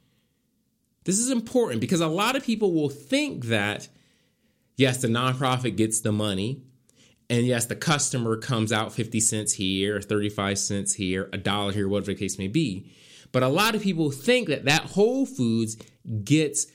This 1.03 1.19
is 1.19 1.29
important 1.29 1.81
because 1.81 2.01
a 2.01 2.07
lot 2.07 2.35
of 2.35 2.43
people 2.43 2.73
will 2.73 2.89
think 2.89 3.45
that 3.45 3.89
yes, 4.77 4.99
the 5.01 5.09
nonprofit 5.09 5.75
gets 5.75 6.01
the 6.01 6.11
money. 6.13 6.63
And 7.29 7.45
yes, 7.45 7.65
the 7.65 7.75
customer 7.75 8.37
comes 8.37 8.71
out 8.71 8.93
50 8.93 9.19
cents 9.19 9.53
here, 9.53 10.01
35 10.01 10.57
cents 10.59 10.93
here, 10.93 11.29
a 11.33 11.37
dollar 11.37 11.73
here, 11.73 11.89
whatever 11.89 12.13
the 12.13 12.15
case 12.19 12.37
may 12.37 12.47
be. 12.47 12.91
But 13.33 13.43
a 13.43 13.49
lot 13.49 13.75
of 13.75 13.81
people 13.83 14.11
think 14.11 14.47
that 14.47 14.65
that 14.65 14.83
Whole 14.83 15.25
Foods 15.25 15.77
gets 16.23 16.67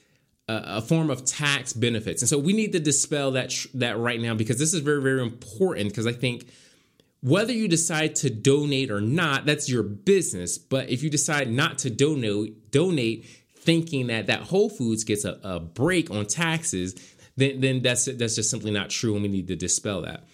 a, 0.49 0.63
a 0.79 0.83
form 0.83 1.11
of 1.11 1.25
tax 1.25 1.73
benefits. 1.73 2.23
And 2.23 2.29
so 2.29 2.39
we 2.39 2.53
need 2.53 2.73
to 2.73 2.81
dispel 2.81 3.33
that 3.33 3.55
that 3.75 3.99
right 3.99 4.21
now 4.21 4.35
because 4.35 4.59
this 4.59 4.75
is 4.75 4.81
very 4.81 5.03
very 5.03 5.23
important 5.23 5.89
because 5.89 6.07
I 6.07 6.13
think 6.13 6.47
Whether 7.21 7.53
you 7.53 7.69
decide 7.69 8.17
to 8.17 8.31
donate 8.31 8.91
or 8.91 9.01
not, 9.01 9.47
that's 9.47 9.69
your 9.71 9.85
business. 9.85 10.59
But 10.59 10.91
if 10.91 11.03
you 11.05 11.11
decide 11.11 11.51
not 11.51 11.79
to 11.79 11.91
donate, 11.91 12.73
donate 12.73 13.27
thinking 13.57 14.09
that 14.09 14.27
that 14.27 14.43
Whole 14.43 14.71
Foods 14.71 15.05
gets 15.05 15.25
a, 15.25 15.39
a 15.45 15.61
break 15.61 16.11
on 16.11 16.27
taxes, 16.27 16.95
then, 17.37 17.61
then 17.61 17.83
that's 17.83 18.05
that's 18.05 18.37
just 18.37 18.51
simply 18.51 18.71
not 18.71 18.91
true, 18.91 19.15
and 19.15 19.23
we 19.23 19.29
need 19.29 19.49
to 19.49 19.57
dispel 19.57 20.03
that. 20.03 20.25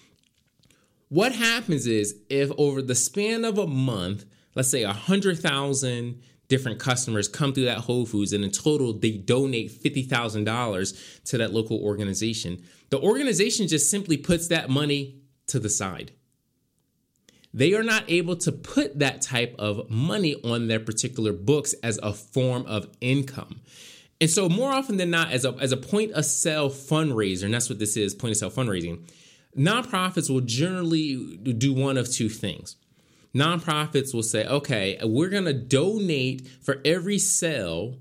What 1.08 1.32
happens 1.32 1.86
is 1.86 2.16
if 2.28 2.50
over 2.58 2.82
the 2.82 2.94
span 2.94 3.44
of 3.44 3.56
a 3.56 3.66
month, 3.66 4.24
let's 4.54 4.70
say 4.70 4.82
a 4.82 4.92
hundred 4.92 5.38
thousand 5.38 6.20
different 6.48 6.78
customers 6.78 7.28
come 7.28 7.52
through 7.52 7.66
that 7.66 7.78
Whole 7.78 8.06
Foods, 8.06 8.32
and 8.32 8.44
in 8.44 8.50
total 8.50 8.92
they 8.92 9.12
donate 9.12 9.70
fifty 9.70 10.02
thousand 10.02 10.44
dollars 10.44 11.20
to 11.26 11.38
that 11.38 11.52
local 11.52 11.82
organization, 11.82 12.62
the 12.90 13.00
organization 13.00 13.68
just 13.68 13.90
simply 13.90 14.16
puts 14.16 14.48
that 14.48 14.68
money 14.68 15.20
to 15.46 15.58
the 15.58 15.68
side. 15.68 16.12
They 17.54 17.74
are 17.74 17.82
not 17.82 18.04
able 18.08 18.36
to 18.36 18.52
put 18.52 18.98
that 18.98 19.22
type 19.22 19.54
of 19.58 19.88
money 19.90 20.34
on 20.44 20.68
their 20.68 20.80
particular 20.80 21.32
books 21.32 21.74
as 21.82 21.98
a 22.02 22.12
form 22.12 22.66
of 22.66 22.88
income. 23.00 23.62
And 24.20 24.28
so, 24.28 24.48
more 24.48 24.72
often 24.72 24.96
than 24.96 25.10
not, 25.10 25.30
as 25.30 25.44
a, 25.44 25.52
as 25.60 25.70
a 25.70 25.76
point 25.76 26.12
of 26.12 26.24
sale 26.24 26.70
fundraiser, 26.70 27.44
and 27.44 27.54
that's 27.54 27.68
what 27.68 27.78
this 27.78 27.96
is 27.96 28.14
point 28.14 28.32
of 28.32 28.36
sale 28.38 28.50
fundraising, 28.50 29.08
nonprofits 29.56 30.28
will 30.28 30.40
generally 30.40 31.36
do 31.36 31.72
one 31.72 31.96
of 31.96 32.10
two 32.10 32.28
things. 32.28 32.76
Nonprofits 33.34 34.14
will 34.14 34.22
say, 34.22 34.46
okay, 34.46 34.98
we're 35.04 35.28
going 35.28 35.44
to 35.44 35.52
donate 35.52 36.48
for 36.62 36.80
every 36.84 37.18
sale 37.18 37.96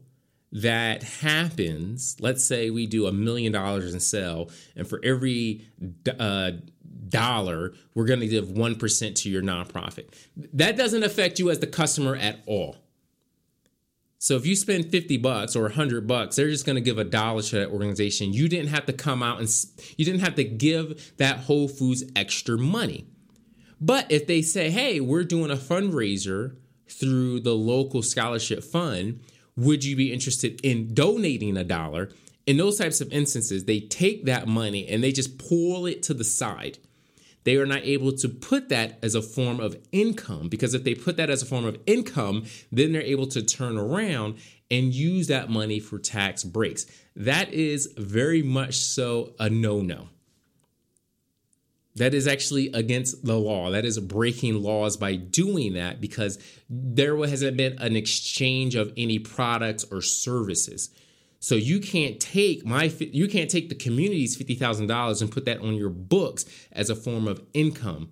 that 0.51 1.03
happens. 1.03 2.15
Let's 2.19 2.45
say 2.45 2.69
we 2.69 2.87
do 2.87 3.05
a 3.05 3.11
million 3.11 3.51
dollars 3.51 3.93
in 3.93 3.99
sale, 3.99 4.49
and 4.75 4.87
for 4.87 4.99
every 5.03 5.65
uh, 6.17 6.51
dollar, 7.09 7.73
we're 7.93 8.05
going 8.05 8.21
to 8.21 8.27
give 8.27 8.45
1% 8.47 9.15
to 9.15 9.29
your 9.29 9.41
nonprofit. 9.41 10.13
That 10.53 10.77
doesn't 10.77 11.03
affect 11.03 11.39
you 11.39 11.49
as 11.49 11.59
the 11.59 11.67
customer 11.67 12.15
at 12.15 12.39
all. 12.45 12.77
So 14.27 14.35
if 14.35 14.45
you 14.45 14.57
spend 14.57 14.91
50 14.91 15.15
bucks 15.19 15.55
or 15.55 15.61
100 15.61 16.05
bucks, 16.05 16.35
they're 16.35 16.49
just 16.49 16.65
going 16.65 16.75
to 16.75 16.81
give 16.81 16.97
a 16.97 17.05
dollar 17.05 17.41
to 17.41 17.59
that 17.59 17.69
organization. 17.69 18.33
You 18.33 18.49
didn't 18.49 18.71
have 18.71 18.85
to 18.87 18.91
come 18.91 19.23
out 19.23 19.39
and 19.39 19.47
you 19.95 20.03
didn't 20.03 20.19
have 20.19 20.35
to 20.35 20.43
give 20.43 21.15
that 21.15 21.37
Whole 21.37 21.69
Foods 21.69 22.03
extra 22.13 22.57
money. 22.57 23.07
But 23.79 24.11
if 24.11 24.27
they 24.27 24.41
say, 24.41 24.69
"Hey, 24.69 24.99
we're 24.99 25.23
doing 25.23 25.49
a 25.49 25.55
fundraiser 25.55 26.57
through 26.89 27.39
the 27.39 27.55
local 27.55 28.01
scholarship 28.01 28.65
fund, 28.65 29.21
would 29.55 29.85
you 29.85 29.95
be 29.95 30.11
interested 30.11 30.59
in 30.61 30.93
donating 30.93 31.55
a 31.55 31.63
dollar?" 31.63 32.09
In 32.45 32.57
those 32.57 32.79
types 32.79 32.99
of 32.99 33.13
instances, 33.13 33.63
they 33.63 33.79
take 33.79 34.25
that 34.25 34.45
money 34.45 34.89
and 34.89 35.01
they 35.01 35.13
just 35.13 35.37
pull 35.37 35.85
it 35.85 36.03
to 36.03 36.13
the 36.13 36.25
side 36.25 36.79
they 37.47 37.55
are 37.55 37.65
not 37.65 37.85
able 37.85 38.11
to 38.11 38.27
put 38.27 38.67
that 38.67 38.99
as 39.01 39.15
a 39.15 39.21
form 39.21 39.61
of 39.61 39.77
income 39.93 40.49
because 40.49 40.73
if 40.73 40.83
they 40.83 40.93
put 40.93 41.15
that 41.15 41.29
as 41.29 41.41
a 41.41 41.45
form 41.45 41.63
of 41.63 41.79
income, 41.85 42.43
then 42.73 42.91
they're 42.91 43.01
able 43.01 43.27
to 43.27 43.41
turn 43.41 43.77
around 43.77 44.35
and 44.69 44.93
use 44.93 45.27
that 45.27 45.49
money 45.49 45.79
for 45.79 45.97
tax 45.97 46.43
breaks. 46.43 46.85
That 47.15 47.53
is 47.53 47.93
very 47.97 48.43
much 48.43 48.75
so 48.75 49.31
a 49.39 49.49
no 49.49 49.79
no. 49.81 50.09
That 51.95 52.13
is 52.13 52.27
actually 52.27 52.69
against 52.73 53.23
the 53.23 53.39
law. 53.39 53.71
That 53.71 53.85
is 53.85 53.97
breaking 53.97 54.61
laws 54.61 54.97
by 54.97 55.15
doing 55.15 55.75
that 55.75 56.01
because 56.01 56.37
there 56.69 57.15
hasn't 57.15 57.55
been 57.55 57.79
an 57.79 57.95
exchange 57.95 58.75
of 58.75 58.91
any 58.97 59.19
products 59.19 59.85
or 59.89 60.01
services. 60.01 60.89
So 61.47 61.55
you 61.55 61.79
can't 61.79 62.19
take 62.19 62.65
my 62.65 62.91
you 62.99 63.29
can't 63.29 63.49
take 63.49 63.69
the 63.69 63.75
community's 63.75 64.35
fifty 64.35 64.53
thousand 64.53 64.87
dollars 64.87 65.21
and 65.21 65.31
put 65.31 65.45
that 65.45 65.61
on 65.61 65.75
your 65.75 65.89
books 65.89 66.43
as 66.73 66.89
a 66.89 66.95
form 66.95 67.25
of 67.25 67.41
income 67.53 68.09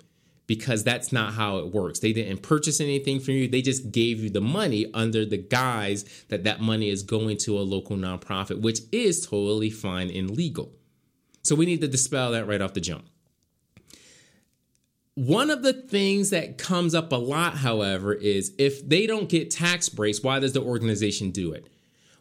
because 0.47 0.85
that's 0.85 1.11
not 1.11 1.33
how 1.33 1.57
it 1.57 1.73
works. 1.73 1.99
They 1.99 2.13
didn't 2.13 2.43
purchase 2.43 2.79
anything 2.79 3.19
from 3.19 3.33
you. 3.33 3.49
They 3.49 3.61
just 3.61 3.91
gave 3.91 4.21
you 4.21 4.29
the 4.29 4.39
money 4.39 4.89
under 4.93 5.25
the 5.25 5.35
guise 5.35 6.05
that 6.29 6.45
that 6.45 6.61
money 6.61 6.87
is 6.87 7.03
going 7.03 7.35
to 7.39 7.59
a 7.59 7.67
local 7.67 7.97
nonprofit, 7.97 8.61
which 8.61 8.79
is 8.93 9.27
totally 9.27 9.69
fine 9.69 10.09
and 10.09 10.31
legal. 10.31 10.71
So 11.43 11.55
we 11.55 11.65
need 11.65 11.81
to 11.81 11.89
dispel 11.89 12.31
that 12.31 12.47
right 12.47 12.61
off 12.61 12.73
the 12.73 12.79
jump. 12.79 13.03
One 15.15 15.49
of 15.49 15.61
the 15.61 15.73
things 15.73 16.29
that 16.29 16.57
comes 16.57 16.95
up 16.95 17.11
a 17.11 17.17
lot, 17.17 17.57
however, 17.57 18.13
is 18.13 18.53
if 18.57 18.87
they 18.87 19.05
don't 19.05 19.27
get 19.27 19.51
tax 19.51 19.89
breaks, 19.89 20.23
why 20.23 20.39
does 20.39 20.53
the 20.53 20.61
organization 20.61 21.31
do 21.31 21.51
it? 21.51 21.67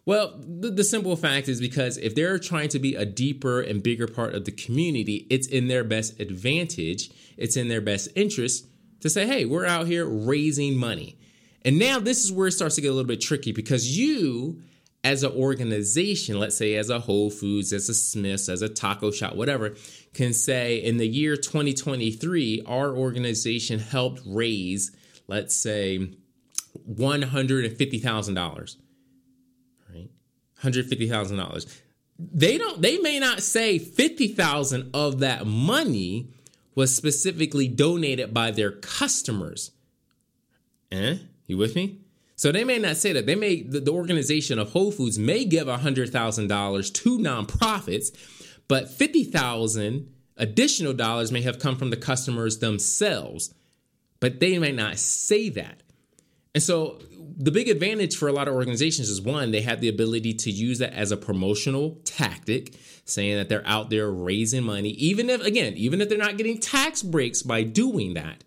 Well, 0.07 0.35
the, 0.39 0.71
the, 0.71 0.85
simple 0.85 1.17
fact 1.17 1.49
is 1.49 1.61
because 1.61 1.97
if 1.97 2.15
they're 2.15 2.39
trying 2.39 2.69
to 2.71 2.79
be 2.79 2.95
a 2.95 3.07
deeper 3.07 3.63
and 3.63 3.83
bigger 3.83 4.07
part 4.07 4.35
of 4.35 4.45
the 4.45 4.53
community, 4.53 5.27
it's 5.31 5.47
in 5.47 5.69
their 5.69 5.83
best 5.83 6.21
advantage, 6.21 7.11
it's 7.39 7.57
in 7.57 7.69
their 7.69 7.81
best 7.81 8.11
interest 8.15 8.67
to 9.01 9.09
say, 9.09 9.27
hey, 9.27 9.47
we're 9.47 9.65
out 9.65 9.87
here 9.87 10.07
raising 10.07 10.77
money. 10.77 11.19
And 11.65 11.79
now 11.79 12.01
this 12.01 12.23
is 12.23 12.31
where 12.31 12.49
it 12.49 12.53
starts 12.53 12.75
to 12.75 12.83
get 12.83 12.89
a 12.89 12.93
little 12.93 13.09
bit 13.09 13.23
tricky 13.23 13.53
because 13.53 13.97
you, 13.97 14.61
as 15.03 15.23
an 15.23 15.33
organization, 15.33 16.39
let's 16.39 16.59
say 16.59 16.75
as 16.75 16.91
a 16.91 17.01
Whole 17.01 17.31
Foods, 17.31 17.73
as 17.73 17.89
a 17.89 17.95
Smith's, 17.95 18.51
as 18.51 18.61
a 18.61 18.69
taco 18.69 19.11
shop, 19.11 19.35
whatever, 19.37 19.75
can 20.13 20.35
say 20.35 20.77
in 20.83 20.99
the 20.99 21.09
year 21.09 21.35
2023, 21.35 22.65
our 22.67 22.95
organization 22.95 23.79
helped 23.79 24.21
raise, 24.27 24.95
let's 25.29 25.57
say, 25.57 26.11
$150,000 26.91 28.77
$150,000. 30.65 31.81
They 32.19 32.59
don't 32.59 32.81
they 32.81 32.99
may 32.99 33.19
not 33.19 33.43
say 33.43 33.79
50,000 33.79 34.91
of 34.95 35.19
that 35.21 35.47
money 35.47 36.31
was 36.75 36.95
specifically 36.95 37.69
donated 37.69 38.33
by 38.33 38.51
their 38.51 38.71
customers. 38.71 39.73
Eh? 40.93 41.19
You 41.47 41.59
with 41.59 41.75
me? 41.75 41.99
So 42.37 42.51
they 42.51 42.65
may 42.65 42.79
not 42.79 42.97
say 42.97 43.13
that. 43.13 43.27
They 43.27 43.35
may 43.35 43.63
the, 43.63 43.81
the 43.81 43.93
organization 43.93 44.59
of 44.59 44.71
Whole 44.71 44.93
Foods 44.93 45.19
may 45.19 45.45
give 45.45 45.67
$100,000 45.67 46.93
to 46.95 47.19
nonprofits, 47.19 48.13
but 48.69 48.91
50,000 48.91 50.09
additional 50.37 50.93
dollars 50.93 51.31
may 51.31 51.43
have 51.43 51.59
come 51.59 51.77
from 51.77 51.91
the 51.91 51.97
customers 51.97 52.59
themselves. 52.59 53.55
But 54.21 54.41
they 54.41 54.59
may 54.59 54.73
not 54.73 54.99
say 54.99 55.49
that. 55.51 55.83
And 56.55 56.63
so 56.63 57.01
the 57.37 57.51
big 57.51 57.69
advantage 57.69 58.17
for 58.17 58.29
a 58.29 58.33
lot 58.33 58.49
of 58.49 58.55
organizations 58.55 59.09
is 59.09 59.21
one, 59.21 59.51
they 59.51 59.63
have 59.63 59.81
the 59.81 59.89
ability 59.89 60.35
to 60.35 60.51
use 60.51 60.79
that 60.79 60.93
as 60.93 61.11
a 61.11 61.17
promotional 61.17 61.99
tactic, 62.05 62.75
saying 63.05 63.37
that 63.37 63.49
they're 63.49 63.67
out 63.67 63.91
there 63.91 64.11
raising 64.11 64.63
money, 64.63 64.91
even 64.91 65.29
if, 65.31 65.43
again, 65.43 65.75
even 65.77 66.01
if 66.01 66.09
they're 66.09 66.19
not 66.19 66.37
getting 66.37 66.59
tax 66.59 67.03
breaks 67.03 67.43
by 67.43 67.63
doing 67.63 68.15
that. 68.15 68.45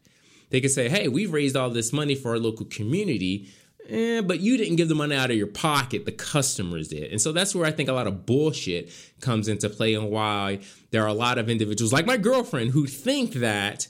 They 0.50 0.62
could 0.62 0.72
say, 0.72 0.90
hey, 0.90 1.08
we've 1.08 1.34
raised 1.34 1.58
all 1.58 1.70
this 1.70 1.92
money 1.92 2.16
for 2.16 2.32
our 2.32 2.40
local 2.40 2.66
community, 2.66 3.50
eh, 3.90 4.22
but 4.22 4.40
you 4.40 4.58
didn't 4.58 4.78
give 4.78 4.88
the 4.88 4.96
money 4.96 5.16
out 5.16 5.30
of 5.30 5.38
your 5.38 5.48
pocket, 5.48 6.06
the 6.06 6.12
customers 6.12 6.88
did. 6.88 7.12
And 7.12 7.22
so 7.22 7.32
that's 7.32 7.54
where 7.54 7.66
I 7.66 7.72
think 7.72 7.90
a 7.90 7.94
lot 7.94 8.08
of 8.08 8.26
bullshit 8.26 8.92
comes 9.20 9.48
into 9.48 9.70
play 9.70 9.94
and 9.94 10.10
why 10.10 10.60
there 10.92 11.04
are 11.04 11.08
a 11.08 11.14
lot 11.14 11.38
of 11.38 11.50
individuals 11.50 11.92
like 11.92 12.06
my 12.06 12.18
girlfriend 12.18 12.72
who 12.72 12.88
think 12.88 13.34
that, 13.34 13.88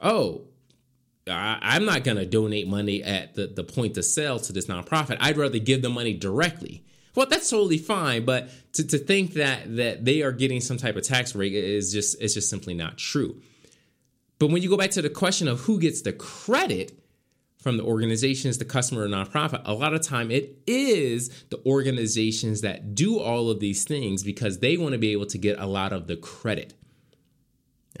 oh, 0.00 0.48
I, 1.28 1.76
am 1.76 1.84
not 1.84 2.04
going 2.04 2.16
to 2.16 2.26
donate 2.26 2.66
money 2.66 3.02
at 3.02 3.34
the, 3.34 3.46
the 3.46 3.62
point 3.64 3.96
of 3.96 4.04
sale 4.04 4.38
to 4.40 4.52
this 4.52 4.66
nonprofit. 4.66 5.18
I'd 5.20 5.36
rather 5.36 5.58
give 5.58 5.82
the 5.82 5.88
money 5.88 6.14
directly. 6.14 6.84
Well, 7.14 7.26
that's 7.26 7.50
totally 7.50 7.78
fine, 7.78 8.24
but 8.24 8.48
to, 8.74 8.86
to 8.86 8.98
think 8.98 9.34
that 9.34 9.76
that 9.76 10.04
they 10.04 10.22
are 10.22 10.32
getting 10.32 10.60
some 10.60 10.78
type 10.78 10.96
of 10.96 11.02
tax 11.02 11.32
break 11.32 11.52
is 11.52 11.92
just 11.92 12.20
it's 12.20 12.34
just 12.34 12.48
simply 12.48 12.74
not 12.74 12.96
true. 12.96 13.40
But 14.38 14.50
when 14.50 14.62
you 14.62 14.68
go 14.68 14.76
back 14.76 14.90
to 14.92 15.02
the 15.02 15.10
question 15.10 15.46
of 15.46 15.60
who 15.60 15.78
gets 15.78 16.02
the 16.02 16.12
credit 16.12 16.98
from 17.58 17.76
the 17.76 17.84
organizations, 17.84 18.58
the 18.58 18.64
customer, 18.64 19.02
or 19.02 19.08
nonprofit, 19.08 19.62
a 19.64 19.74
lot 19.74 19.94
of 19.94 20.00
time 20.00 20.30
it 20.30 20.58
is 20.66 21.28
the 21.50 21.60
organizations 21.66 22.62
that 22.62 22.94
do 22.94 23.20
all 23.20 23.50
of 23.50 23.60
these 23.60 23.84
things 23.84 24.24
because 24.24 24.58
they 24.58 24.76
want 24.76 24.92
to 24.92 24.98
be 24.98 25.12
able 25.12 25.26
to 25.26 25.38
get 25.38 25.58
a 25.60 25.66
lot 25.66 25.92
of 25.92 26.06
the 26.06 26.16
credit. 26.16 26.74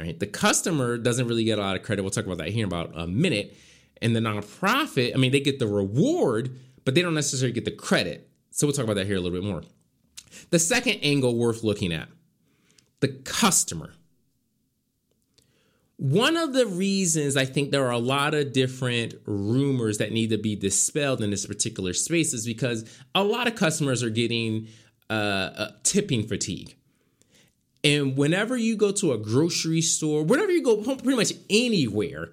Right? 0.00 0.18
The 0.18 0.26
customer 0.26 0.96
doesn't 0.96 1.28
really 1.28 1.44
get 1.44 1.58
a 1.58 1.62
lot 1.62 1.76
of 1.76 1.82
credit. 1.82 2.02
We'll 2.02 2.10
talk 2.10 2.24
about 2.24 2.38
that 2.38 2.48
here 2.48 2.64
in 2.64 2.72
about 2.72 2.92
a 2.94 3.06
minute. 3.06 3.56
And 4.00 4.16
the 4.16 4.20
nonprofit, 4.20 5.12
I 5.14 5.18
mean, 5.18 5.32
they 5.32 5.40
get 5.40 5.58
the 5.58 5.66
reward, 5.66 6.58
but 6.84 6.94
they 6.94 7.02
don't 7.02 7.14
necessarily 7.14 7.52
get 7.52 7.64
the 7.64 7.70
credit. 7.70 8.28
So 8.50 8.66
we'll 8.66 8.74
talk 8.74 8.84
about 8.84 8.96
that 8.96 9.06
here 9.06 9.16
a 9.16 9.20
little 9.20 9.38
bit 9.38 9.48
more. 9.48 9.62
The 10.50 10.58
second 10.58 11.00
angle 11.02 11.36
worth 11.36 11.62
looking 11.62 11.92
at 11.92 12.08
the 13.00 13.08
customer. 13.08 13.94
One 15.96 16.36
of 16.36 16.52
the 16.52 16.66
reasons 16.66 17.36
I 17.36 17.44
think 17.44 17.70
there 17.70 17.86
are 17.86 17.92
a 17.92 17.98
lot 17.98 18.34
of 18.34 18.52
different 18.52 19.14
rumors 19.24 19.98
that 19.98 20.10
need 20.10 20.30
to 20.30 20.38
be 20.38 20.56
dispelled 20.56 21.22
in 21.22 21.30
this 21.30 21.46
particular 21.46 21.92
space 21.92 22.32
is 22.32 22.44
because 22.44 22.84
a 23.14 23.22
lot 23.22 23.46
of 23.46 23.54
customers 23.54 24.02
are 24.02 24.10
getting 24.10 24.68
uh, 25.10 25.68
tipping 25.84 26.26
fatigue. 26.26 26.74
And 27.84 28.16
whenever 28.16 28.56
you 28.56 28.76
go 28.76 28.92
to 28.92 29.12
a 29.12 29.18
grocery 29.18 29.80
store, 29.80 30.22
whenever 30.22 30.52
you 30.52 30.62
go 30.62 30.76
pretty 30.76 31.16
much 31.16 31.32
anywhere, 31.50 32.30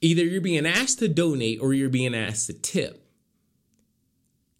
either 0.00 0.24
you're 0.24 0.42
being 0.42 0.66
asked 0.66 0.98
to 0.98 1.08
donate 1.08 1.60
or 1.60 1.72
you're 1.72 1.88
being 1.88 2.14
asked 2.14 2.48
to 2.48 2.52
tip. 2.52 2.98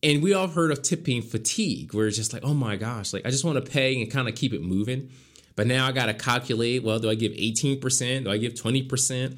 And 0.02 0.22
we 0.22 0.32
all 0.32 0.49
heard 0.49 0.72
of 0.72 0.82
tipping 0.82 1.22
fatigue, 1.22 1.94
where 1.94 2.06
it's 2.06 2.16
just 2.16 2.32
like, 2.32 2.42
oh 2.44 2.54
my 2.54 2.76
gosh, 2.76 3.12
like 3.12 3.26
I 3.26 3.30
just 3.30 3.44
want 3.44 3.64
to 3.64 3.70
pay 3.70 4.00
and 4.00 4.11
kind 4.11 4.28
of 4.28 4.34
keep 4.34 4.52
it 4.52 4.62
moving. 4.62 5.11
But 5.54 5.66
now 5.66 5.87
I 5.87 5.92
got 5.92 6.06
to 6.06 6.14
calculate 6.14 6.82
well, 6.82 6.99
do 6.99 7.11
I 7.11 7.14
give 7.14 7.32
18%? 7.32 8.25
Do 8.25 8.30
I 8.30 8.38
give 8.38 8.54
20%? 8.54 9.37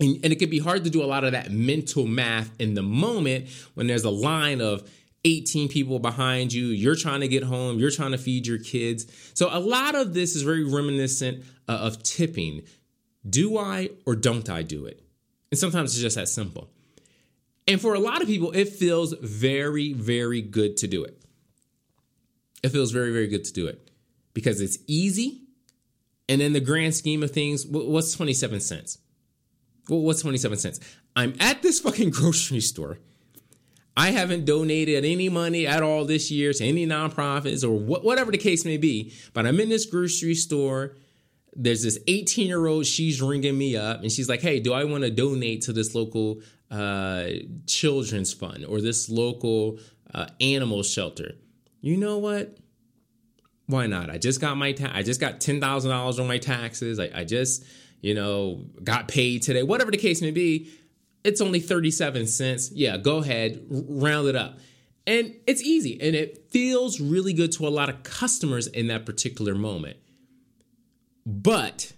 And, 0.00 0.20
and 0.22 0.32
it 0.32 0.38
can 0.38 0.48
be 0.48 0.60
hard 0.60 0.84
to 0.84 0.90
do 0.90 1.02
a 1.02 1.06
lot 1.06 1.24
of 1.24 1.32
that 1.32 1.50
mental 1.50 2.06
math 2.06 2.52
in 2.60 2.74
the 2.74 2.82
moment 2.82 3.48
when 3.74 3.86
there's 3.88 4.04
a 4.04 4.10
line 4.10 4.60
of 4.60 4.88
18 5.24 5.68
people 5.68 5.98
behind 5.98 6.52
you. 6.52 6.66
You're 6.66 6.94
trying 6.94 7.20
to 7.20 7.28
get 7.28 7.42
home. 7.42 7.78
You're 7.78 7.90
trying 7.90 8.12
to 8.12 8.18
feed 8.18 8.46
your 8.46 8.58
kids. 8.58 9.06
So 9.34 9.48
a 9.50 9.58
lot 9.58 9.94
of 9.94 10.14
this 10.14 10.36
is 10.36 10.42
very 10.42 10.64
reminiscent 10.64 11.44
uh, 11.68 11.72
of 11.72 12.02
tipping. 12.02 12.62
Do 13.28 13.58
I 13.58 13.90
or 14.06 14.14
don't 14.14 14.48
I 14.48 14.62
do 14.62 14.86
it? 14.86 15.02
And 15.50 15.58
sometimes 15.58 15.92
it's 15.92 16.02
just 16.02 16.16
that 16.16 16.28
simple. 16.28 16.70
And 17.66 17.80
for 17.80 17.94
a 17.94 17.98
lot 17.98 18.22
of 18.22 18.28
people, 18.28 18.52
it 18.52 18.68
feels 18.68 19.12
very, 19.20 19.92
very 19.92 20.40
good 20.40 20.76
to 20.78 20.86
do 20.86 21.04
it. 21.04 21.22
It 22.62 22.70
feels 22.70 22.92
very, 22.92 23.12
very 23.12 23.28
good 23.28 23.44
to 23.44 23.52
do 23.52 23.66
it 23.66 23.90
because 24.34 24.60
it's 24.60 24.78
easy. 24.86 25.42
And 26.28 26.40
in 26.40 26.52
the 26.52 26.60
grand 26.60 26.94
scheme 26.94 27.22
of 27.22 27.30
things, 27.30 27.66
what's 27.66 28.14
27 28.14 28.60
cents? 28.60 28.98
What's 29.88 30.22
27 30.22 30.58
cents? 30.58 30.80
I'm 31.16 31.34
at 31.40 31.62
this 31.62 31.80
fucking 31.80 32.10
grocery 32.10 32.60
store. 32.60 32.98
I 33.98 34.12
haven't 34.12 34.44
donated 34.44 35.04
any 35.04 35.28
money 35.28 35.66
at 35.66 35.82
all 35.82 36.04
this 36.04 36.30
year 36.30 36.52
to 36.52 36.64
any 36.64 36.86
nonprofits 36.86 37.64
or 37.64 37.76
wh- 37.76 38.04
whatever 38.04 38.30
the 38.30 38.38
case 38.38 38.64
may 38.64 38.76
be, 38.76 39.12
but 39.34 39.44
I'm 39.44 39.58
in 39.58 39.68
this 39.70 39.86
grocery 39.86 40.36
store. 40.36 40.94
There's 41.52 41.82
this 41.82 41.98
18 42.06 42.46
year 42.46 42.64
old, 42.68 42.86
she's 42.86 43.20
ringing 43.20 43.58
me 43.58 43.76
up 43.76 44.02
and 44.02 44.12
she's 44.12 44.28
like, 44.28 44.40
Hey, 44.40 44.60
do 44.60 44.72
I 44.72 44.84
want 44.84 45.02
to 45.02 45.10
donate 45.10 45.62
to 45.62 45.72
this 45.72 45.96
local 45.96 46.42
uh, 46.70 47.24
children's 47.66 48.32
fund 48.32 48.64
or 48.66 48.80
this 48.80 49.10
local 49.10 49.80
uh, 50.14 50.28
animal 50.40 50.84
shelter? 50.84 51.32
You 51.80 51.96
know 51.96 52.18
what? 52.18 52.56
Why 53.66 53.88
not? 53.88 54.10
I 54.10 54.18
just 54.18 54.40
got 54.40 54.56
my 54.56 54.72
ta- 54.72 54.92
I 54.94 55.02
just 55.02 55.20
got 55.20 55.40
ten 55.40 55.60
thousand 55.60 55.90
dollars 55.90 56.20
on 56.20 56.28
my 56.28 56.38
taxes. 56.38 57.00
I, 57.00 57.10
I 57.12 57.24
just 57.24 57.64
you 58.00 58.14
know, 58.14 58.64
got 58.82 59.08
paid 59.08 59.42
today, 59.42 59.62
whatever 59.62 59.90
the 59.90 59.96
case 59.96 60.22
may 60.22 60.30
be, 60.30 60.70
it's 61.24 61.40
only 61.40 61.60
37 61.60 62.26
cents. 62.26 62.70
Yeah, 62.72 62.96
go 62.96 63.18
ahead, 63.18 63.64
round 63.68 64.28
it 64.28 64.36
up. 64.36 64.58
And 65.06 65.34
it's 65.46 65.62
easy 65.62 65.98
and 66.00 66.14
it 66.14 66.50
feels 66.50 67.00
really 67.00 67.32
good 67.32 67.52
to 67.52 67.66
a 67.66 67.70
lot 67.70 67.88
of 67.88 68.02
customers 68.02 68.66
in 68.66 68.88
that 68.88 69.06
particular 69.06 69.54
moment. 69.54 69.96
But 71.24 71.92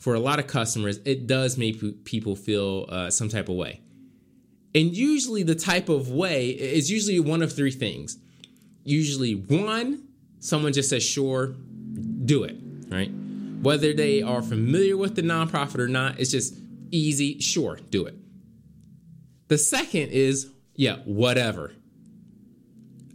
for 0.00 0.14
a 0.14 0.20
lot 0.20 0.38
of 0.38 0.46
customers, 0.46 0.98
it 1.04 1.26
does 1.26 1.58
make 1.58 2.04
people 2.04 2.36
feel 2.36 2.86
uh, 2.88 3.10
some 3.10 3.28
type 3.28 3.48
of 3.48 3.56
way. 3.56 3.80
And 4.74 4.94
usually, 4.94 5.42
the 5.42 5.54
type 5.54 5.88
of 5.88 6.10
way 6.10 6.50
is 6.50 6.90
usually 6.90 7.18
one 7.18 7.42
of 7.42 7.52
three 7.52 7.70
things. 7.70 8.18
Usually, 8.84 9.34
one, 9.34 10.04
someone 10.40 10.72
just 10.72 10.90
says, 10.90 11.02
sure, 11.02 11.54
do 12.24 12.44
it, 12.44 12.56
right? 12.88 13.10
Whether 13.62 13.92
they 13.92 14.22
are 14.22 14.42
familiar 14.42 14.96
with 14.96 15.16
the 15.16 15.22
nonprofit 15.22 15.78
or 15.78 15.88
not, 15.88 16.20
it's 16.20 16.30
just 16.30 16.54
easy. 16.90 17.40
Sure, 17.40 17.78
do 17.90 18.06
it. 18.06 18.17
The 19.48 19.58
second 19.58 20.10
is, 20.10 20.50
yeah, 20.74 20.96
whatever. 21.04 21.72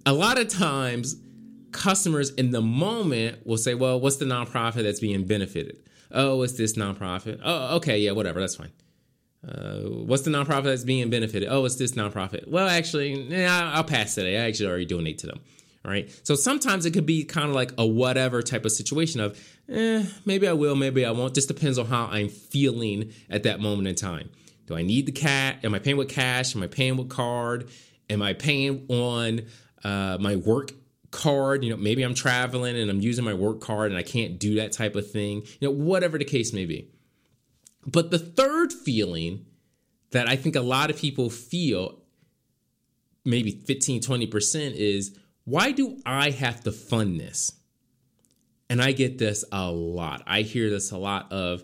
A 0.06 0.14
lot 0.14 0.40
of 0.40 0.50
times, 0.50 1.16
customers 1.72 2.32
in 2.32 2.52
the 2.52 2.62
moment 2.62 3.46
will 3.46 3.58
say, 3.58 3.74
well, 3.74 4.00
what's 4.00 4.18
the 4.18 4.26
nonprofit 4.26 4.84
that's 4.84 5.00
being 5.00 5.26
benefited? 5.26 5.78
Oh, 6.12 6.42
it's 6.44 6.54
this 6.54 6.74
nonprofit. 6.74 7.40
Oh, 7.44 7.78
okay, 7.78 8.00
yeah, 8.00 8.12
whatever, 8.12 8.40
that's 8.40 8.56
fine. 8.56 8.72
Uh, 9.48 9.80
what's 10.06 10.24
the 10.24 10.32
nonprofit 10.32 10.66
that's 10.66 10.84
being 10.84 11.10
benefited? 11.10 11.50
Oh, 11.50 11.66
it's 11.66 11.76
this 11.76 11.94
nonprofit. 11.94 12.48
Well, 12.48 12.68
actually, 12.68 13.14
yeah, 13.24 13.72
I'll 13.74 13.84
pass 13.84 14.16
today. 14.16 14.38
I 14.38 14.48
actually 14.48 14.70
already 14.70 14.86
donate 14.86 15.18
to 15.20 15.28
them. 15.28 15.42
All 15.86 15.92
right. 15.92 16.10
So 16.24 16.36
sometimes 16.36 16.86
it 16.86 16.92
could 16.92 17.06
be 17.06 17.26
kind 17.26 17.50
of 17.50 17.56
like 17.56 17.74
a 17.78 17.86
whatever 17.86 18.42
type 18.42 18.64
of 18.64 18.72
situation 18.72 19.20
of, 19.20 19.38
eh, 19.68 20.04
maybe 20.26 20.48
I 20.48 20.54
will, 20.54 20.76
maybe 20.76 21.06
I 21.06 21.12
won't. 21.12 21.36
Just 21.36 21.50
depends 21.50 21.78
on 21.78 21.88
how 21.88 22.06
I'm 22.06 22.30
feeling 22.30 23.12
at 23.30 23.44
that 23.44 23.60
moment 23.60 23.90
in 23.90 23.96
time. 23.96 24.30
Do 24.66 24.76
I 24.76 24.82
need 24.82 25.06
the 25.06 25.12
cat? 25.12 25.58
Am 25.64 25.74
I 25.74 25.80
paying 25.80 25.98
with 25.98 26.10
cash? 26.10 26.56
Am 26.56 26.64
I 26.64 26.68
paying 26.68 26.98
with 26.98 27.10
card? 27.10 27.70
Am 28.10 28.22
I 28.22 28.34
paying 28.34 28.86
on 28.90 29.42
uh, 29.84 30.18
my 30.20 30.36
work 30.36 30.72
card? 31.12 31.64
You 31.64 31.72
know, 31.72 31.78
maybe 31.78 32.04
I'm 32.04 32.14
traveling 32.14 32.78
and 32.78 32.90
I'm 32.90 33.02
using 33.02 33.26
my 33.26 33.34
work 33.34 33.62
card 33.62 33.92
and 33.92 33.98
I 33.98 34.04
can't 34.04 34.40
do 34.40 34.56
that 34.56 34.72
type 34.72 34.96
of 34.96 35.10
thing. 35.10 35.44
You 35.60 35.70
know, 35.70 35.72
whatever 35.72 36.18
the 36.18 36.26
case 36.26 36.54
may 36.54 36.66
be. 36.66 36.90
But 37.86 38.12
the 38.12 38.20
third 38.20 38.72
feeling 38.72 39.46
that 40.12 40.30
I 40.30 40.36
think 40.36 40.56
a 40.56 40.62
lot 40.62 40.90
of 40.90 40.98
people 40.98 41.30
feel, 41.30 42.00
maybe 43.26 43.52
15, 43.52 44.02
20%, 44.02 44.74
is 44.74 45.18
why 45.44 45.72
do 45.72 46.00
I 46.06 46.30
have 46.30 46.62
to 46.64 46.72
fund 46.72 47.20
this? 47.20 47.52
And 48.70 48.82
I 48.82 48.94
get 48.94 49.18
this 49.18 49.44
a 49.52 49.70
lot. 49.70 50.24
I 50.26 50.42
hear 50.42 50.70
this 50.70 50.92
a 50.92 50.98
lot 50.98 51.32
of 51.32 51.64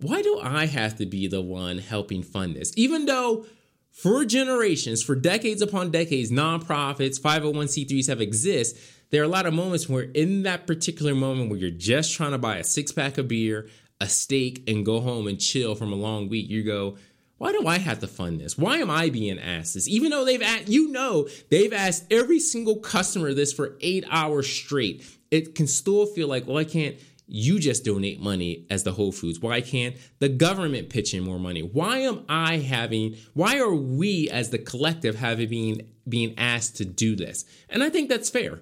why 0.00 0.22
do 0.22 0.38
I 0.42 0.66
have 0.66 0.96
to 0.96 1.06
be 1.06 1.26
the 1.26 1.40
one 1.40 1.78
helping 1.78 2.22
fund 2.22 2.54
this? 2.54 2.72
Even 2.76 3.06
though 3.06 3.46
for 3.90 4.24
generations, 4.24 5.02
for 5.02 5.14
decades 5.14 5.62
upon 5.62 5.90
decades, 5.90 6.30
nonprofits, 6.30 7.20
501c3s 7.20 8.08
have 8.08 8.20
exist, 8.20 8.76
there 9.10 9.22
are 9.22 9.24
a 9.24 9.28
lot 9.28 9.46
of 9.46 9.54
moments 9.54 9.88
where 9.88 10.02
in 10.02 10.42
that 10.42 10.66
particular 10.66 11.14
moment 11.14 11.48
where 11.48 11.58
you're 11.58 11.70
just 11.70 12.14
trying 12.14 12.32
to 12.32 12.38
buy 12.38 12.58
a 12.58 12.64
six 12.64 12.92
pack 12.92 13.16
of 13.16 13.28
beer, 13.28 13.68
a 14.00 14.08
steak, 14.08 14.68
and 14.68 14.84
go 14.84 15.00
home 15.00 15.26
and 15.26 15.40
chill 15.40 15.74
from 15.74 15.92
a 15.92 15.96
long 15.96 16.28
week, 16.28 16.50
you 16.50 16.62
go, 16.62 16.96
why 17.38 17.52
do 17.52 17.66
I 17.66 17.78
have 17.78 18.00
to 18.00 18.06
fund 18.06 18.40
this? 18.40 18.56
Why 18.56 18.78
am 18.78 18.90
I 18.90 19.10
being 19.10 19.38
asked 19.38 19.74
this? 19.74 19.88
Even 19.88 20.10
though 20.10 20.24
they've 20.24 20.42
asked, 20.42 20.68
you 20.68 20.90
know, 20.90 21.28
they've 21.50 21.72
asked 21.72 22.04
every 22.10 22.40
single 22.40 22.76
customer 22.76 23.34
this 23.34 23.52
for 23.52 23.76
eight 23.80 24.04
hours 24.10 24.48
straight. 24.48 25.04
It 25.30 25.54
can 25.54 25.66
still 25.66 26.06
feel 26.06 26.28
like, 26.28 26.46
well, 26.46 26.56
I 26.56 26.64
can't 26.64 26.96
you 27.26 27.58
just 27.58 27.84
donate 27.84 28.20
money 28.20 28.66
as 28.70 28.84
the 28.84 28.92
Whole 28.92 29.12
Foods? 29.12 29.40
Why 29.40 29.60
can't 29.60 29.96
the 30.20 30.28
government 30.28 30.90
pitch 30.90 31.12
in 31.12 31.24
more 31.24 31.38
money? 31.38 31.60
Why 31.60 31.98
am 31.98 32.24
I 32.28 32.58
having, 32.58 33.16
why 33.34 33.58
are 33.58 33.74
we 33.74 34.30
as 34.30 34.50
the 34.50 34.58
collective 34.58 35.16
having 35.16 35.48
being, 35.48 35.88
being 36.08 36.34
asked 36.38 36.76
to 36.76 36.84
do 36.84 37.16
this? 37.16 37.44
And 37.68 37.82
I 37.82 37.90
think 37.90 38.08
that's 38.08 38.30
fair. 38.30 38.60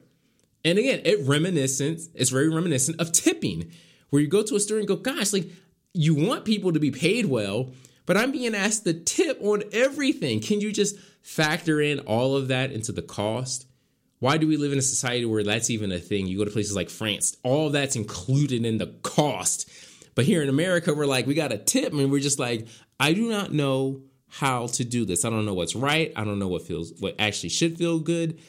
And 0.64 0.78
again, 0.78 1.02
it 1.04 1.26
reminiscent, 1.26 2.00
it's 2.14 2.30
very 2.30 2.48
reminiscent 2.48 3.00
of 3.00 3.12
tipping, 3.12 3.70
where 4.08 4.22
you 4.22 4.28
go 4.28 4.42
to 4.42 4.56
a 4.56 4.60
store 4.60 4.78
and 4.78 4.88
go, 4.88 4.96
gosh, 4.96 5.32
like 5.32 5.50
you 5.92 6.14
want 6.14 6.44
people 6.44 6.72
to 6.72 6.80
be 6.80 6.90
paid 6.90 7.26
well, 7.26 7.70
but 8.06 8.16
I'm 8.16 8.32
being 8.32 8.54
asked 8.54 8.84
to 8.84 8.94
tip 8.94 9.38
on 9.42 9.62
everything. 9.72 10.40
Can 10.40 10.60
you 10.60 10.72
just 10.72 10.96
factor 11.22 11.80
in 11.80 12.00
all 12.00 12.36
of 12.36 12.48
that 12.48 12.72
into 12.72 12.92
the 12.92 13.02
cost? 13.02 13.66
Why 14.24 14.38
do 14.38 14.48
we 14.48 14.56
live 14.56 14.72
in 14.72 14.78
a 14.78 14.80
society 14.80 15.26
where 15.26 15.44
that's 15.44 15.68
even 15.68 15.92
a 15.92 15.98
thing? 15.98 16.26
You 16.26 16.38
go 16.38 16.46
to 16.46 16.50
places 16.50 16.74
like 16.74 16.88
France, 16.88 17.36
all 17.42 17.68
that's 17.68 17.94
included 17.94 18.64
in 18.64 18.78
the 18.78 18.86
cost. 19.02 19.70
But 20.14 20.24
here 20.24 20.42
in 20.42 20.48
America, 20.48 20.94
we're 20.94 21.04
like, 21.04 21.26
we 21.26 21.34
got 21.34 21.52
a 21.52 21.58
tip, 21.58 21.92
and 21.92 22.10
we're 22.10 22.22
just 22.22 22.38
like, 22.38 22.66
I 22.98 23.12
do 23.12 23.28
not 23.28 23.52
know 23.52 24.00
how 24.28 24.68
to 24.68 24.82
do 24.82 25.04
this. 25.04 25.26
I 25.26 25.28
don't 25.28 25.44
know 25.44 25.52
what's 25.52 25.76
right. 25.76 26.10
I 26.16 26.24
don't 26.24 26.38
know 26.38 26.48
what 26.48 26.62
feels 26.62 26.94
what 27.00 27.16
actually 27.18 27.50
should 27.50 27.76
feel 27.76 27.98
good. 27.98 28.40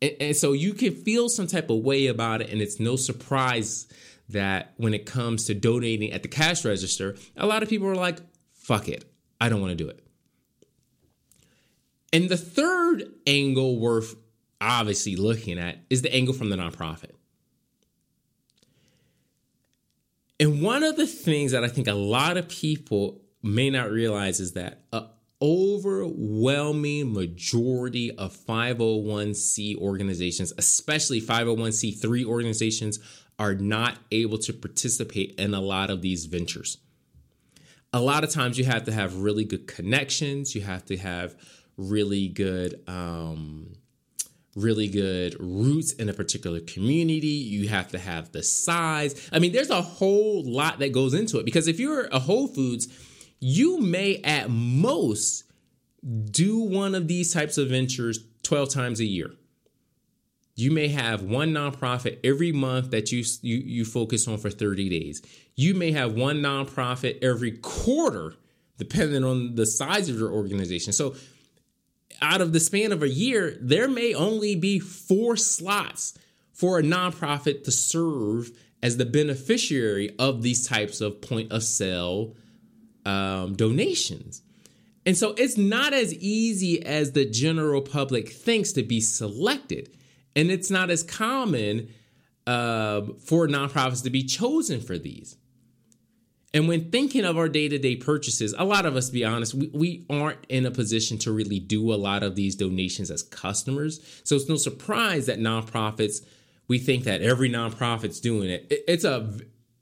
And, 0.00 0.12
and 0.18 0.34
so 0.34 0.54
you 0.54 0.72
can 0.72 0.94
feel 0.94 1.28
some 1.28 1.46
type 1.46 1.68
of 1.68 1.80
way 1.80 2.06
about 2.06 2.40
it, 2.40 2.48
and 2.48 2.62
it's 2.62 2.80
no 2.80 2.96
surprise 2.96 3.86
that 4.30 4.72
when 4.78 4.94
it 4.94 5.04
comes 5.04 5.44
to 5.44 5.54
donating 5.54 6.10
at 6.10 6.22
the 6.22 6.28
cash 6.30 6.64
register, 6.64 7.16
a 7.36 7.44
lot 7.44 7.62
of 7.62 7.68
people 7.68 7.86
are 7.86 7.94
like, 7.94 8.18
fuck 8.54 8.88
it. 8.88 9.04
I 9.38 9.50
don't 9.50 9.60
want 9.60 9.76
to 9.76 9.84
do 9.84 9.90
it. 9.90 10.02
And 12.14 12.30
the 12.30 12.38
third 12.38 13.04
angle 13.26 13.78
worth 13.78 14.14
obviously 14.60 15.16
looking 15.16 15.58
at 15.58 15.78
is 15.90 16.02
the 16.02 16.14
angle 16.14 16.34
from 16.34 16.50
the 16.50 16.56
nonprofit. 16.56 17.12
And 20.40 20.62
one 20.62 20.84
of 20.84 20.96
the 20.96 21.06
things 21.06 21.52
that 21.52 21.64
I 21.64 21.68
think 21.68 21.88
a 21.88 21.94
lot 21.94 22.36
of 22.36 22.48
people 22.48 23.22
may 23.42 23.70
not 23.70 23.90
realize 23.90 24.38
is 24.40 24.52
that 24.52 24.82
an 24.92 25.06
overwhelming 25.42 27.12
majority 27.12 28.12
of 28.16 28.36
501c 28.36 29.76
organizations, 29.78 30.52
especially 30.58 31.20
501c3 31.20 32.24
organizations, 32.24 32.98
are 33.38 33.54
not 33.54 33.98
able 34.10 34.38
to 34.38 34.52
participate 34.52 35.34
in 35.38 35.54
a 35.54 35.60
lot 35.60 35.90
of 35.90 36.02
these 36.02 36.26
ventures 36.26 36.78
a 37.92 38.00
lot 38.00 38.24
of 38.24 38.30
times 38.30 38.58
you 38.58 38.64
have 38.64 38.84
to 38.84 38.92
have 38.92 39.16
really 39.16 39.44
good 39.44 39.66
connections. 39.66 40.54
You 40.54 40.62
have 40.62 40.84
to 40.86 40.96
have 40.96 41.36
really 41.76 42.28
good, 42.28 42.82
um, 42.86 43.72
really 44.62 44.88
good 44.88 45.36
roots 45.38 45.92
in 45.92 46.08
a 46.08 46.12
particular 46.12 46.60
community. 46.60 47.26
You 47.26 47.68
have 47.68 47.90
to 47.92 47.98
have 47.98 48.32
the 48.32 48.42
size. 48.42 49.28
I 49.32 49.38
mean, 49.38 49.52
there's 49.52 49.70
a 49.70 49.82
whole 49.82 50.42
lot 50.44 50.78
that 50.80 50.92
goes 50.92 51.14
into 51.14 51.38
it 51.38 51.44
because 51.44 51.68
if 51.68 51.78
you're 51.78 52.06
a 52.06 52.18
Whole 52.18 52.48
Foods, 52.48 52.88
you 53.40 53.80
may 53.80 54.16
at 54.24 54.50
most 54.50 55.44
do 56.30 56.58
one 56.58 56.94
of 56.94 57.08
these 57.08 57.32
types 57.32 57.58
of 57.58 57.68
ventures 57.68 58.20
12 58.42 58.72
times 58.72 59.00
a 59.00 59.04
year 59.04 59.32
you 60.58 60.72
may 60.72 60.88
have 60.88 61.22
one 61.22 61.52
nonprofit 61.52 62.18
every 62.24 62.50
month 62.50 62.90
that 62.90 63.12
you, 63.12 63.22
you 63.42 63.58
you 63.58 63.84
focus 63.84 64.26
on 64.26 64.38
for 64.38 64.50
30 64.50 64.88
days. 64.88 65.22
You 65.54 65.72
may 65.72 65.92
have 65.92 66.14
one 66.14 66.42
nonprofit 66.42 67.22
every 67.22 67.52
quarter, 67.52 68.34
depending 68.76 69.22
on 69.22 69.54
the 69.54 69.64
size 69.64 70.08
of 70.08 70.18
your 70.18 70.32
organization. 70.32 70.92
So, 70.92 71.14
out 72.20 72.40
of 72.40 72.52
the 72.52 72.60
span 72.60 72.92
of 72.92 73.02
a 73.02 73.08
year, 73.08 73.56
there 73.60 73.88
may 73.88 74.14
only 74.14 74.54
be 74.54 74.78
four 74.78 75.36
slots 75.36 76.18
for 76.52 76.78
a 76.78 76.82
nonprofit 76.82 77.64
to 77.64 77.70
serve 77.70 78.50
as 78.82 78.96
the 78.96 79.06
beneficiary 79.06 80.14
of 80.18 80.42
these 80.42 80.66
types 80.66 81.00
of 81.00 81.20
point 81.20 81.52
of 81.52 81.62
sale 81.62 82.34
um, 83.04 83.54
donations. 83.54 84.42
And 85.06 85.16
so 85.16 85.34
it's 85.38 85.56
not 85.56 85.94
as 85.94 86.14
easy 86.14 86.84
as 86.84 87.12
the 87.12 87.24
general 87.24 87.80
public 87.80 88.28
thinks 88.28 88.72
to 88.72 88.82
be 88.82 89.00
selected. 89.00 89.90
And 90.36 90.50
it's 90.50 90.70
not 90.70 90.90
as 90.90 91.02
common 91.02 91.88
uh, 92.46 93.02
for 93.24 93.48
nonprofits 93.48 94.02
to 94.04 94.10
be 94.10 94.22
chosen 94.22 94.80
for 94.80 94.98
these. 94.98 95.36
And 96.54 96.66
when 96.66 96.90
thinking 96.90 97.24
of 97.24 97.36
our 97.36 97.48
day 97.48 97.68
to 97.68 97.78
day 97.78 97.96
purchases, 97.96 98.54
a 98.56 98.64
lot 98.64 98.86
of 98.86 98.96
us, 98.96 99.10
be 99.10 99.24
honest, 99.24 99.54
we, 99.54 99.70
we 99.72 100.06
aren't 100.08 100.44
in 100.48 100.64
a 100.64 100.70
position 100.70 101.18
to 101.18 101.32
really 101.32 101.58
do 101.58 101.92
a 101.92 101.96
lot 101.96 102.22
of 102.22 102.36
these 102.36 102.56
donations 102.56 103.10
as 103.10 103.22
customers. 103.22 104.00
So 104.24 104.36
it's 104.36 104.48
no 104.48 104.56
surprise 104.56 105.26
that 105.26 105.38
nonprofits, 105.38 106.24
we 106.66 106.78
think 106.78 107.04
that 107.04 107.20
every 107.20 107.50
nonprofit's 107.50 108.20
doing 108.20 108.48
it. 108.48 108.66
it 108.70 108.84
it's 108.88 109.04
a, 109.04 109.30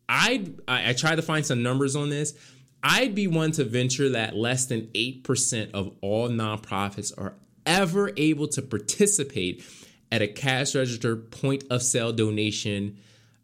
I, 0.09 0.45
I 0.67 0.93
tried 0.93 1.17
to 1.17 1.23
find 1.23 1.47
some 1.47 1.63
numbers 1.63 1.95
on 1.95 2.11
this. 2.11 2.35
I'd 2.83 3.15
be 3.15 3.27
one 3.27 3.53
to 3.53 3.65
venture 3.65 4.11
that 4.11 4.37
less 4.37 4.67
than 4.67 4.83
8% 4.89 5.73
of 5.73 5.93
all 6.01 6.29
nonprofits 6.29 7.13
are 7.17 7.35
ever 7.65 8.13
able 8.17 8.49
to 8.49 8.63
participate 8.63 9.65
at 10.13 10.23
a 10.23 10.29
cash 10.29 10.75
register 10.75 11.17
point 11.17 11.65
of 11.71 11.83
sale 11.83 12.13
donation 12.13 12.99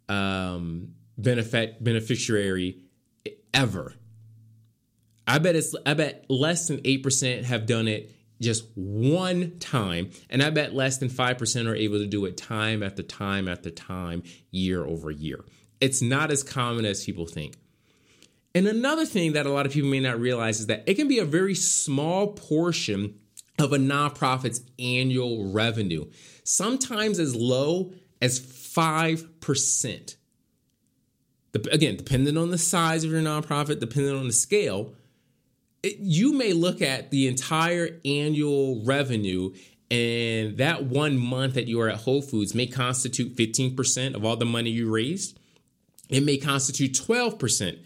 um, 0.09 0.95
benefit 1.19 1.83
beneficiary 1.83 2.79
ever. 3.55 3.95
I 5.27 5.39
bet 5.39 5.57
it's 5.57 5.75
I 5.87 5.95
bet 5.95 6.27
less 6.29 6.69
than 6.69 6.79
8% 6.79 7.45
have 7.45 7.67
done 7.67 7.89
it 7.89 8.13
just 8.41 8.65
one 8.75 9.59
time 9.61 10.11
and 10.29 10.43
I 10.43 10.51
bet 10.51 10.75
less 10.75 10.99
than 10.99 11.09
5% 11.09 11.69
are 11.69 11.77
able 11.77 11.99
to 11.99 12.07
do 12.07 12.25
it 12.25 12.37
time 12.37 12.83
after 12.83 13.03
time 13.03 13.49
after 13.49 13.71
time 13.71 14.25
year 14.51 14.85
over 14.85 15.11
year. 15.11 15.45
It's 15.81 16.03
not 16.03 16.31
as 16.31 16.43
common 16.43 16.85
as 16.85 17.05
people 17.05 17.27
think. 17.27 17.57
And 18.55 18.67
another 18.67 19.07
thing 19.07 19.33
that 19.33 19.47
a 19.47 19.51
lot 19.51 19.65
of 19.65 19.73
people 19.73 19.91
may 19.91 20.01
not 20.01 20.21
realize 20.21 20.61
is 20.61 20.67
that 20.67 20.85
it 20.87 20.95
can 20.95 21.09
be 21.09 21.19
a 21.19 21.25
very 21.25 21.55
small 21.55 22.29
portion 22.35 23.19
of 23.59 23.73
a 23.73 23.79
nonprofit's 23.79 24.61
annual 24.79 25.51
revenue, 25.51 26.11
sometimes 26.45 27.19
as 27.19 27.35
low 27.35 27.93
as 28.21 28.41
5%. 28.41 30.17
Again, 31.55 31.97
depending 31.97 32.37
on 32.37 32.51
the 32.51 32.59
size 32.59 33.05
of 33.05 33.11
your 33.11 33.21
nonprofit, 33.21 33.79
depending 33.79 34.17
on 34.17 34.27
the 34.27 34.33
scale, 34.33 34.95
it, 35.83 35.99
you 35.99 36.33
may 36.33 36.53
look 36.53 36.81
at 36.81 37.11
the 37.11 37.29
entire 37.29 38.01
annual 38.05 38.83
revenue 38.85 39.53
and 39.93 40.57
that 40.57 40.85
one 40.85 41.19
month 41.19 41.53
that 41.53 41.69
you 41.69 41.79
are 41.83 41.89
at 41.91 41.97
Whole 41.97 42.23
Foods 42.23 42.55
may 42.55 42.67
constitute 42.67 43.37
15% 43.37 44.15
of 44.15 44.25
all 44.25 44.37
the 44.37 44.47
money 44.47 44.71
you 44.71 44.91
raised. 44.91 45.39
It 46.09 46.23
may 46.23 46.39
constitute 46.39 46.95
12% 46.95 47.79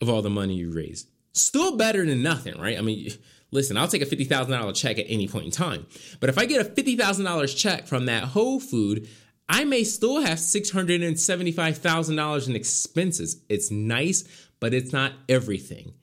of 0.00 0.08
all 0.08 0.22
the 0.22 0.30
money 0.30 0.54
you 0.54 0.70
raised. 0.70 1.08
Still 1.32 1.76
better 1.76 2.06
than 2.06 2.22
nothing, 2.22 2.56
right? 2.60 2.78
I 2.78 2.80
mean, 2.80 3.10
listen, 3.50 3.76
I'll 3.76 3.88
take 3.88 4.02
a 4.02 4.06
$50,000 4.06 4.74
check 4.76 5.00
at 5.00 5.06
any 5.08 5.26
point 5.26 5.46
in 5.46 5.50
time. 5.50 5.86
But 6.20 6.30
if 6.30 6.38
I 6.38 6.44
get 6.44 6.64
a 6.64 6.70
$50,000 6.70 7.56
check 7.56 7.88
from 7.88 8.06
that 8.06 8.22
Whole 8.22 8.60
Food, 8.60 9.08
I 9.48 9.64
may 9.64 9.84
still 9.84 10.20
have 10.20 10.38
$675,000 10.38 12.48
in 12.48 12.56
expenses. 12.56 13.40
It's 13.48 13.70
nice, 13.70 14.24
but 14.60 14.74
it's 14.74 14.92
not 14.92 15.12
everything. 15.28 15.94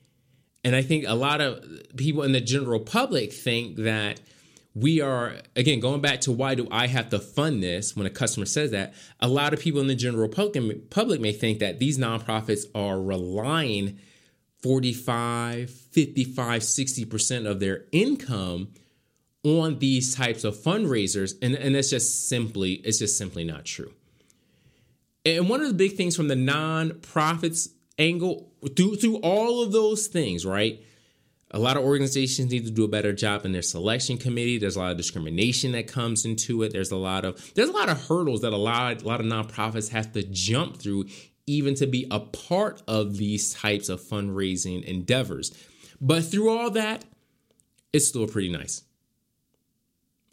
And 0.63 0.75
I 0.75 0.81
think 0.81 1.05
a 1.07 1.15
lot 1.15 1.41
of 1.41 1.63
people 1.95 2.23
in 2.23 2.31
the 2.31 2.41
general 2.41 2.79
public 2.79 3.31
think 3.31 3.77
that 3.77 4.19
we 4.73 4.99
are, 4.99 5.35
again, 5.55 5.79
going 5.79 6.01
back 6.01 6.21
to 6.21 6.31
why 6.31 6.55
do 6.55 6.67
I 6.71 6.87
have 6.87 7.09
to 7.09 7.19
fund 7.19 7.61
this 7.61 7.95
when 7.95 8.07
a 8.07 8.09
customer 8.09 8.45
says 8.45 8.71
that, 8.71 8.93
a 9.19 9.27
lot 9.27 9.53
of 9.53 9.59
people 9.59 9.79
in 9.79 9.87
the 9.87 9.95
general 9.95 10.27
public 10.27 11.21
may 11.21 11.31
think 11.31 11.59
that 11.59 11.79
these 11.79 11.97
nonprofits 11.97 12.63
are 12.73 13.01
relying 13.01 13.99
45, 14.63 15.69
55, 15.69 16.61
60% 16.61 17.45
of 17.45 17.59
their 17.59 17.85
income 17.91 18.69
on 19.45 19.79
these 19.79 20.15
types 20.15 20.43
of 20.43 20.57
fundraisers. 20.57 21.33
And, 21.41 21.55
and 21.55 21.75
it's 21.75 21.89
just 21.89 22.27
simply, 22.27 22.73
it's 22.73 22.99
just 22.99 23.17
simply 23.17 23.43
not 23.43 23.63
true. 23.63 23.93
And 25.23 25.47
one 25.47 25.61
of 25.61 25.67
the 25.67 25.73
big 25.73 25.95
things 25.95 26.15
from 26.15 26.27
the 26.27 26.35
nonprofits 26.35 27.69
angle, 27.97 28.51
through 28.75 28.97
through 28.97 29.17
all 29.17 29.63
of 29.63 29.71
those 29.71 30.07
things, 30.07 30.45
right? 30.45 30.81
A 31.51 31.59
lot 31.59 31.77
of 31.77 31.83
organizations 31.83 32.51
need 32.51 32.65
to 32.65 32.71
do 32.71 32.83
a 32.83 32.87
better 32.87 33.13
job 33.13 33.45
in 33.45 33.51
their 33.51 33.61
selection 33.61 34.17
committee. 34.17 34.57
There's 34.57 34.75
a 34.75 34.79
lot 34.79 34.91
of 34.91 34.97
discrimination 34.97 35.71
that 35.71 35.87
comes 35.87 36.25
into 36.25 36.63
it. 36.63 36.73
There's 36.73 36.91
a 36.91 36.97
lot 36.97 37.23
of 37.23 37.53
there's 37.53 37.69
a 37.69 37.73
lot 37.73 37.89
of 37.89 38.07
hurdles 38.07 38.41
that 38.41 38.51
a 38.51 38.57
lot 38.57 39.01
a 39.01 39.07
lot 39.07 39.19
of 39.19 39.25
nonprofits 39.25 39.89
have 39.89 40.11
to 40.13 40.23
jump 40.23 40.77
through 40.77 41.05
even 41.47 41.75
to 41.75 41.85
be 41.85 42.07
a 42.09 42.19
part 42.19 42.81
of 42.87 43.17
these 43.17 43.53
types 43.53 43.89
of 43.89 44.01
fundraising 44.01 44.83
endeavors. 44.83 45.53
But 46.01 46.25
through 46.25 46.49
all 46.49 46.71
that, 46.71 47.05
it's 47.93 48.07
still 48.07 48.27
pretty 48.27 48.49
nice. 48.49 48.81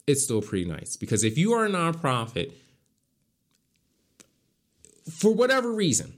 It's 0.05 0.23
still 0.23 0.41
pretty 0.41 0.65
nice 0.65 0.97
because 0.97 1.23
if 1.23 1.37
you 1.37 1.53
are 1.53 1.65
a 1.65 1.69
nonprofit, 1.69 2.53
for 5.09 5.33
whatever 5.33 5.71
reason, 5.71 6.13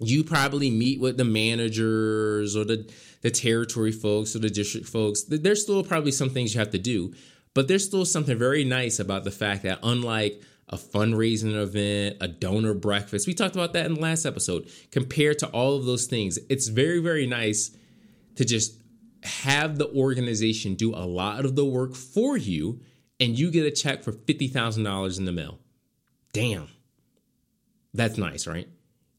you 0.00 0.24
probably 0.24 0.70
meet 0.70 1.00
with 1.00 1.16
the 1.16 1.24
managers 1.24 2.56
or 2.56 2.64
the, 2.64 2.90
the 3.22 3.30
territory 3.30 3.92
folks 3.92 4.34
or 4.34 4.38
the 4.38 4.50
district 4.50 4.86
folks. 4.86 5.24
There's 5.24 5.62
still 5.62 5.82
probably 5.82 6.12
some 6.12 6.30
things 6.30 6.54
you 6.54 6.60
have 6.60 6.70
to 6.70 6.78
do, 6.78 7.14
but 7.54 7.68
there's 7.68 7.84
still 7.84 8.04
something 8.04 8.38
very 8.38 8.64
nice 8.64 8.98
about 8.98 9.24
the 9.24 9.30
fact 9.30 9.62
that, 9.64 9.80
unlike 9.82 10.40
a 10.68 10.76
fundraising 10.76 11.54
event, 11.54 12.16
a 12.20 12.28
donor 12.28 12.74
breakfast. 12.74 13.26
We 13.26 13.34
talked 13.34 13.56
about 13.56 13.72
that 13.72 13.86
in 13.86 13.94
the 13.94 14.00
last 14.00 14.26
episode. 14.26 14.70
Compared 14.90 15.38
to 15.38 15.48
all 15.48 15.76
of 15.76 15.86
those 15.86 16.06
things, 16.06 16.38
it's 16.50 16.68
very, 16.68 17.00
very 17.00 17.26
nice 17.26 17.74
to 18.36 18.44
just 18.44 18.76
have 19.22 19.78
the 19.78 19.88
organization 19.88 20.74
do 20.74 20.94
a 20.94 21.06
lot 21.06 21.44
of 21.44 21.56
the 21.56 21.64
work 21.64 21.94
for 21.94 22.36
you 22.36 22.80
and 23.20 23.38
you 23.38 23.50
get 23.50 23.66
a 23.66 23.70
check 23.70 24.02
for 24.02 24.12
$50,000 24.12 25.18
in 25.18 25.24
the 25.24 25.32
mail. 25.32 25.58
Damn. 26.32 26.68
That's 27.94 28.18
nice, 28.18 28.46
right? 28.46 28.68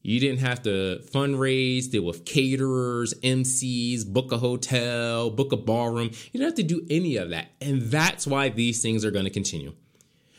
You 0.02 0.18
didn't 0.18 0.40
have 0.40 0.62
to 0.62 1.02
fundraise, 1.12 1.90
deal 1.90 2.04
with 2.04 2.24
caterers, 2.24 3.12
MCs, 3.22 4.06
book 4.06 4.32
a 4.32 4.38
hotel, 4.38 5.28
book 5.28 5.52
a 5.52 5.56
ballroom. 5.56 6.10
You 6.32 6.40
don't 6.40 6.48
have 6.48 6.54
to 6.54 6.62
do 6.62 6.86
any 6.88 7.16
of 7.16 7.30
that. 7.30 7.50
And 7.60 7.82
that's 7.82 8.26
why 8.26 8.48
these 8.48 8.80
things 8.80 9.04
are 9.04 9.10
going 9.10 9.26
to 9.26 9.30
continue. 9.30 9.74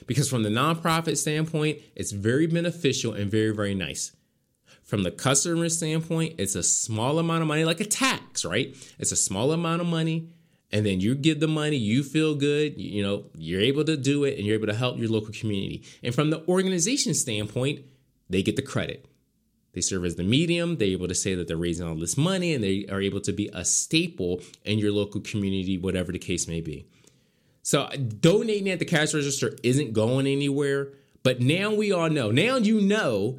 Because 0.08 0.28
from 0.28 0.42
the 0.42 0.50
nonprofit 0.50 1.18
standpoint, 1.18 1.80
it's 1.96 2.12
very 2.12 2.48
beneficial 2.48 3.14
and 3.14 3.30
very, 3.30 3.52
very 3.52 3.76
nice. 3.76 4.14
From 4.82 5.04
the 5.04 5.12
customer 5.12 5.70
standpoint, 5.70 6.36
it's 6.40 6.56
a 6.56 6.64
small 6.64 7.20
amount 7.20 7.44
of 7.44 7.48
money, 7.48 7.64
like 7.64 7.80
a 7.80 7.86
tax, 7.86 8.44
right? 8.44 8.76
It's 8.98 9.12
a 9.12 9.16
small 9.16 9.52
amount 9.52 9.82
of 9.82 9.88
money. 9.88 10.30
And 10.72 10.86
then 10.86 11.02
you 11.02 11.16
give 11.16 11.40
the 11.40 11.48
money, 11.48 11.76
you 11.76 12.02
feel 12.02 12.34
good, 12.34 12.80
you 12.80 13.04
know, 13.04 13.26
you're 13.36 13.62
able 13.62 13.84
to 13.84 13.98
do 13.98 14.24
it 14.24 14.38
and 14.38 14.46
you're 14.46 14.56
able 14.56 14.68
to 14.68 14.74
help 14.74 14.98
your 14.98 15.10
local 15.10 15.34
community. 15.34 15.84
And 16.02 16.16
from 16.16 16.30
the 16.30 16.48
organization 16.48 17.14
standpoint, 17.14 17.82
they 18.30 18.42
get 18.42 18.56
the 18.56 18.62
credit. 18.62 19.06
They 19.74 19.82
serve 19.82 20.06
as 20.06 20.16
the 20.16 20.24
medium. 20.24 20.78
They're 20.78 20.90
able 20.90 21.08
to 21.08 21.16
say 21.16 21.36
that 21.36 21.48
they're 21.48 21.58
raising 21.58 21.88
all 21.88 21.96
this 21.96 22.18
money 22.18 22.54
and 22.54 22.64
they 22.64 22.86
are 22.90 23.02
able 23.02 23.22
to 23.22 23.34
be 23.34 23.50
a 23.54 23.66
staple 23.66 24.42
in 24.64 24.80
your 24.80 24.92
local 24.92 25.22
community, 25.22 25.78
whatever 25.78 26.12
the 26.12 26.20
case 26.20 26.48
may 26.48 26.62
be. 26.62 26.86
So 27.64 27.90
donating 27.90 28.70
at 28.70 28.80
the 28.80 28.86
cash 28.86 29.14
register 29.14 29.56
isn't 29.64 29.94
going 29.94 30.28
anywhere. 30.28 30.90
But 31.24 31.40
now 31.40 31.74
we 31.74 31.92
all 31.92 32.10
know. 32.10 32.32
Now 32.32 32.58
you 32.58 32.82
know 32.82 33.38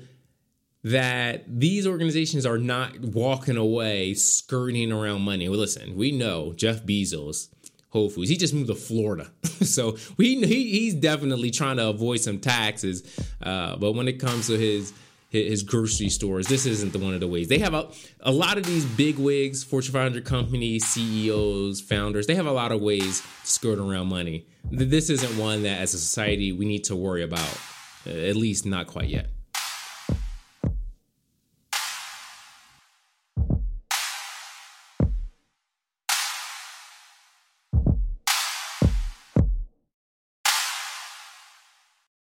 that 0.85 1.45
these 1.47 1.87
organizations 1.87 2.45
are 2.45 2.59
not 2.59 2.99
walking 3.01 3.57
away 3.57 4.15
skirting 4.15 4.91
around 4.91 5.23
money. 5.23 5.49
Well, 5.49 5.59
listen, 5.59 5.97
we 5.97 6.11
know 6.11 6.53
Jeff 6.55 6.83
Bezos, 6.83 7.49
Whole 7.91 8.11
Foods, 8.11 8.29
he 8.29 8.37
just 8.37 8.55
moved 8.55 8.69
to 8.69 8.75
Florida. 8.75 9.31
so 9.45 9.97
we 10.17 10.45
he, 10.45 10.71
he's 10.71 10.95
definitely 10.95 11.51
trying 11.51 11.77
to 11.77 11.89
avoid 11.89 12.21
some 12.21 12.39
taxes. 12.39 13.03
Uh, 13.41 13.77
but 13.77 13.93
when 13.93 14.09
it 14.09 14.19
comes 14.19 14.49
to 14.49 14.59
his 14.59 14.93
his 15.33 15.63
grocery 15.63 16.11
stores. 16.11 16.47
This 16.47 16.67
isn't 16.67 16.93
the 16.93 16.99
one 16.99 17.15
of 17.15 17.21
the 17.21 17.27
ways. 17.27 17.49
They 17.49 17.59
have 17.59 17.73
a, 17.73 17.89
a 18.21 18.31
lot 18.31 18.59
of 18.59 18.67
these 18.67 18.85
big 18.85 19.19
wigs, 19.19 19.65
Fortune 19.65 19.95
500 19.95 20.27
companies, 20.27 20.85
CEOs, 20.85 21.81
founders. 21.81 22.27
They 22.27 22.35
have 22.35 22.47
a 22.47 22.53
lot 22.53 22.71
of 22.71 22.83
ways 22.83 23.23
to 23.23 23.27
skirt 23.47 23.79
around 23.79 24.09
money. 24.09 24.47
This 24.71 25.09
isn't 25.09 25.39
one 25.39 25.63
that, 25.63 25.81
as 25.81 25.95
a 25.95 25.99
society, 25.99 26.53
we 26.53 26.67
need 26.67 26.85
to 26.85 26.97
worry 26.97 27.23
about. 27.23 27.59
At 28.05 28.37
least 28.37 28.67
not 28.67 28.89
quite 28.89 29.09
yet. 29.09 29.29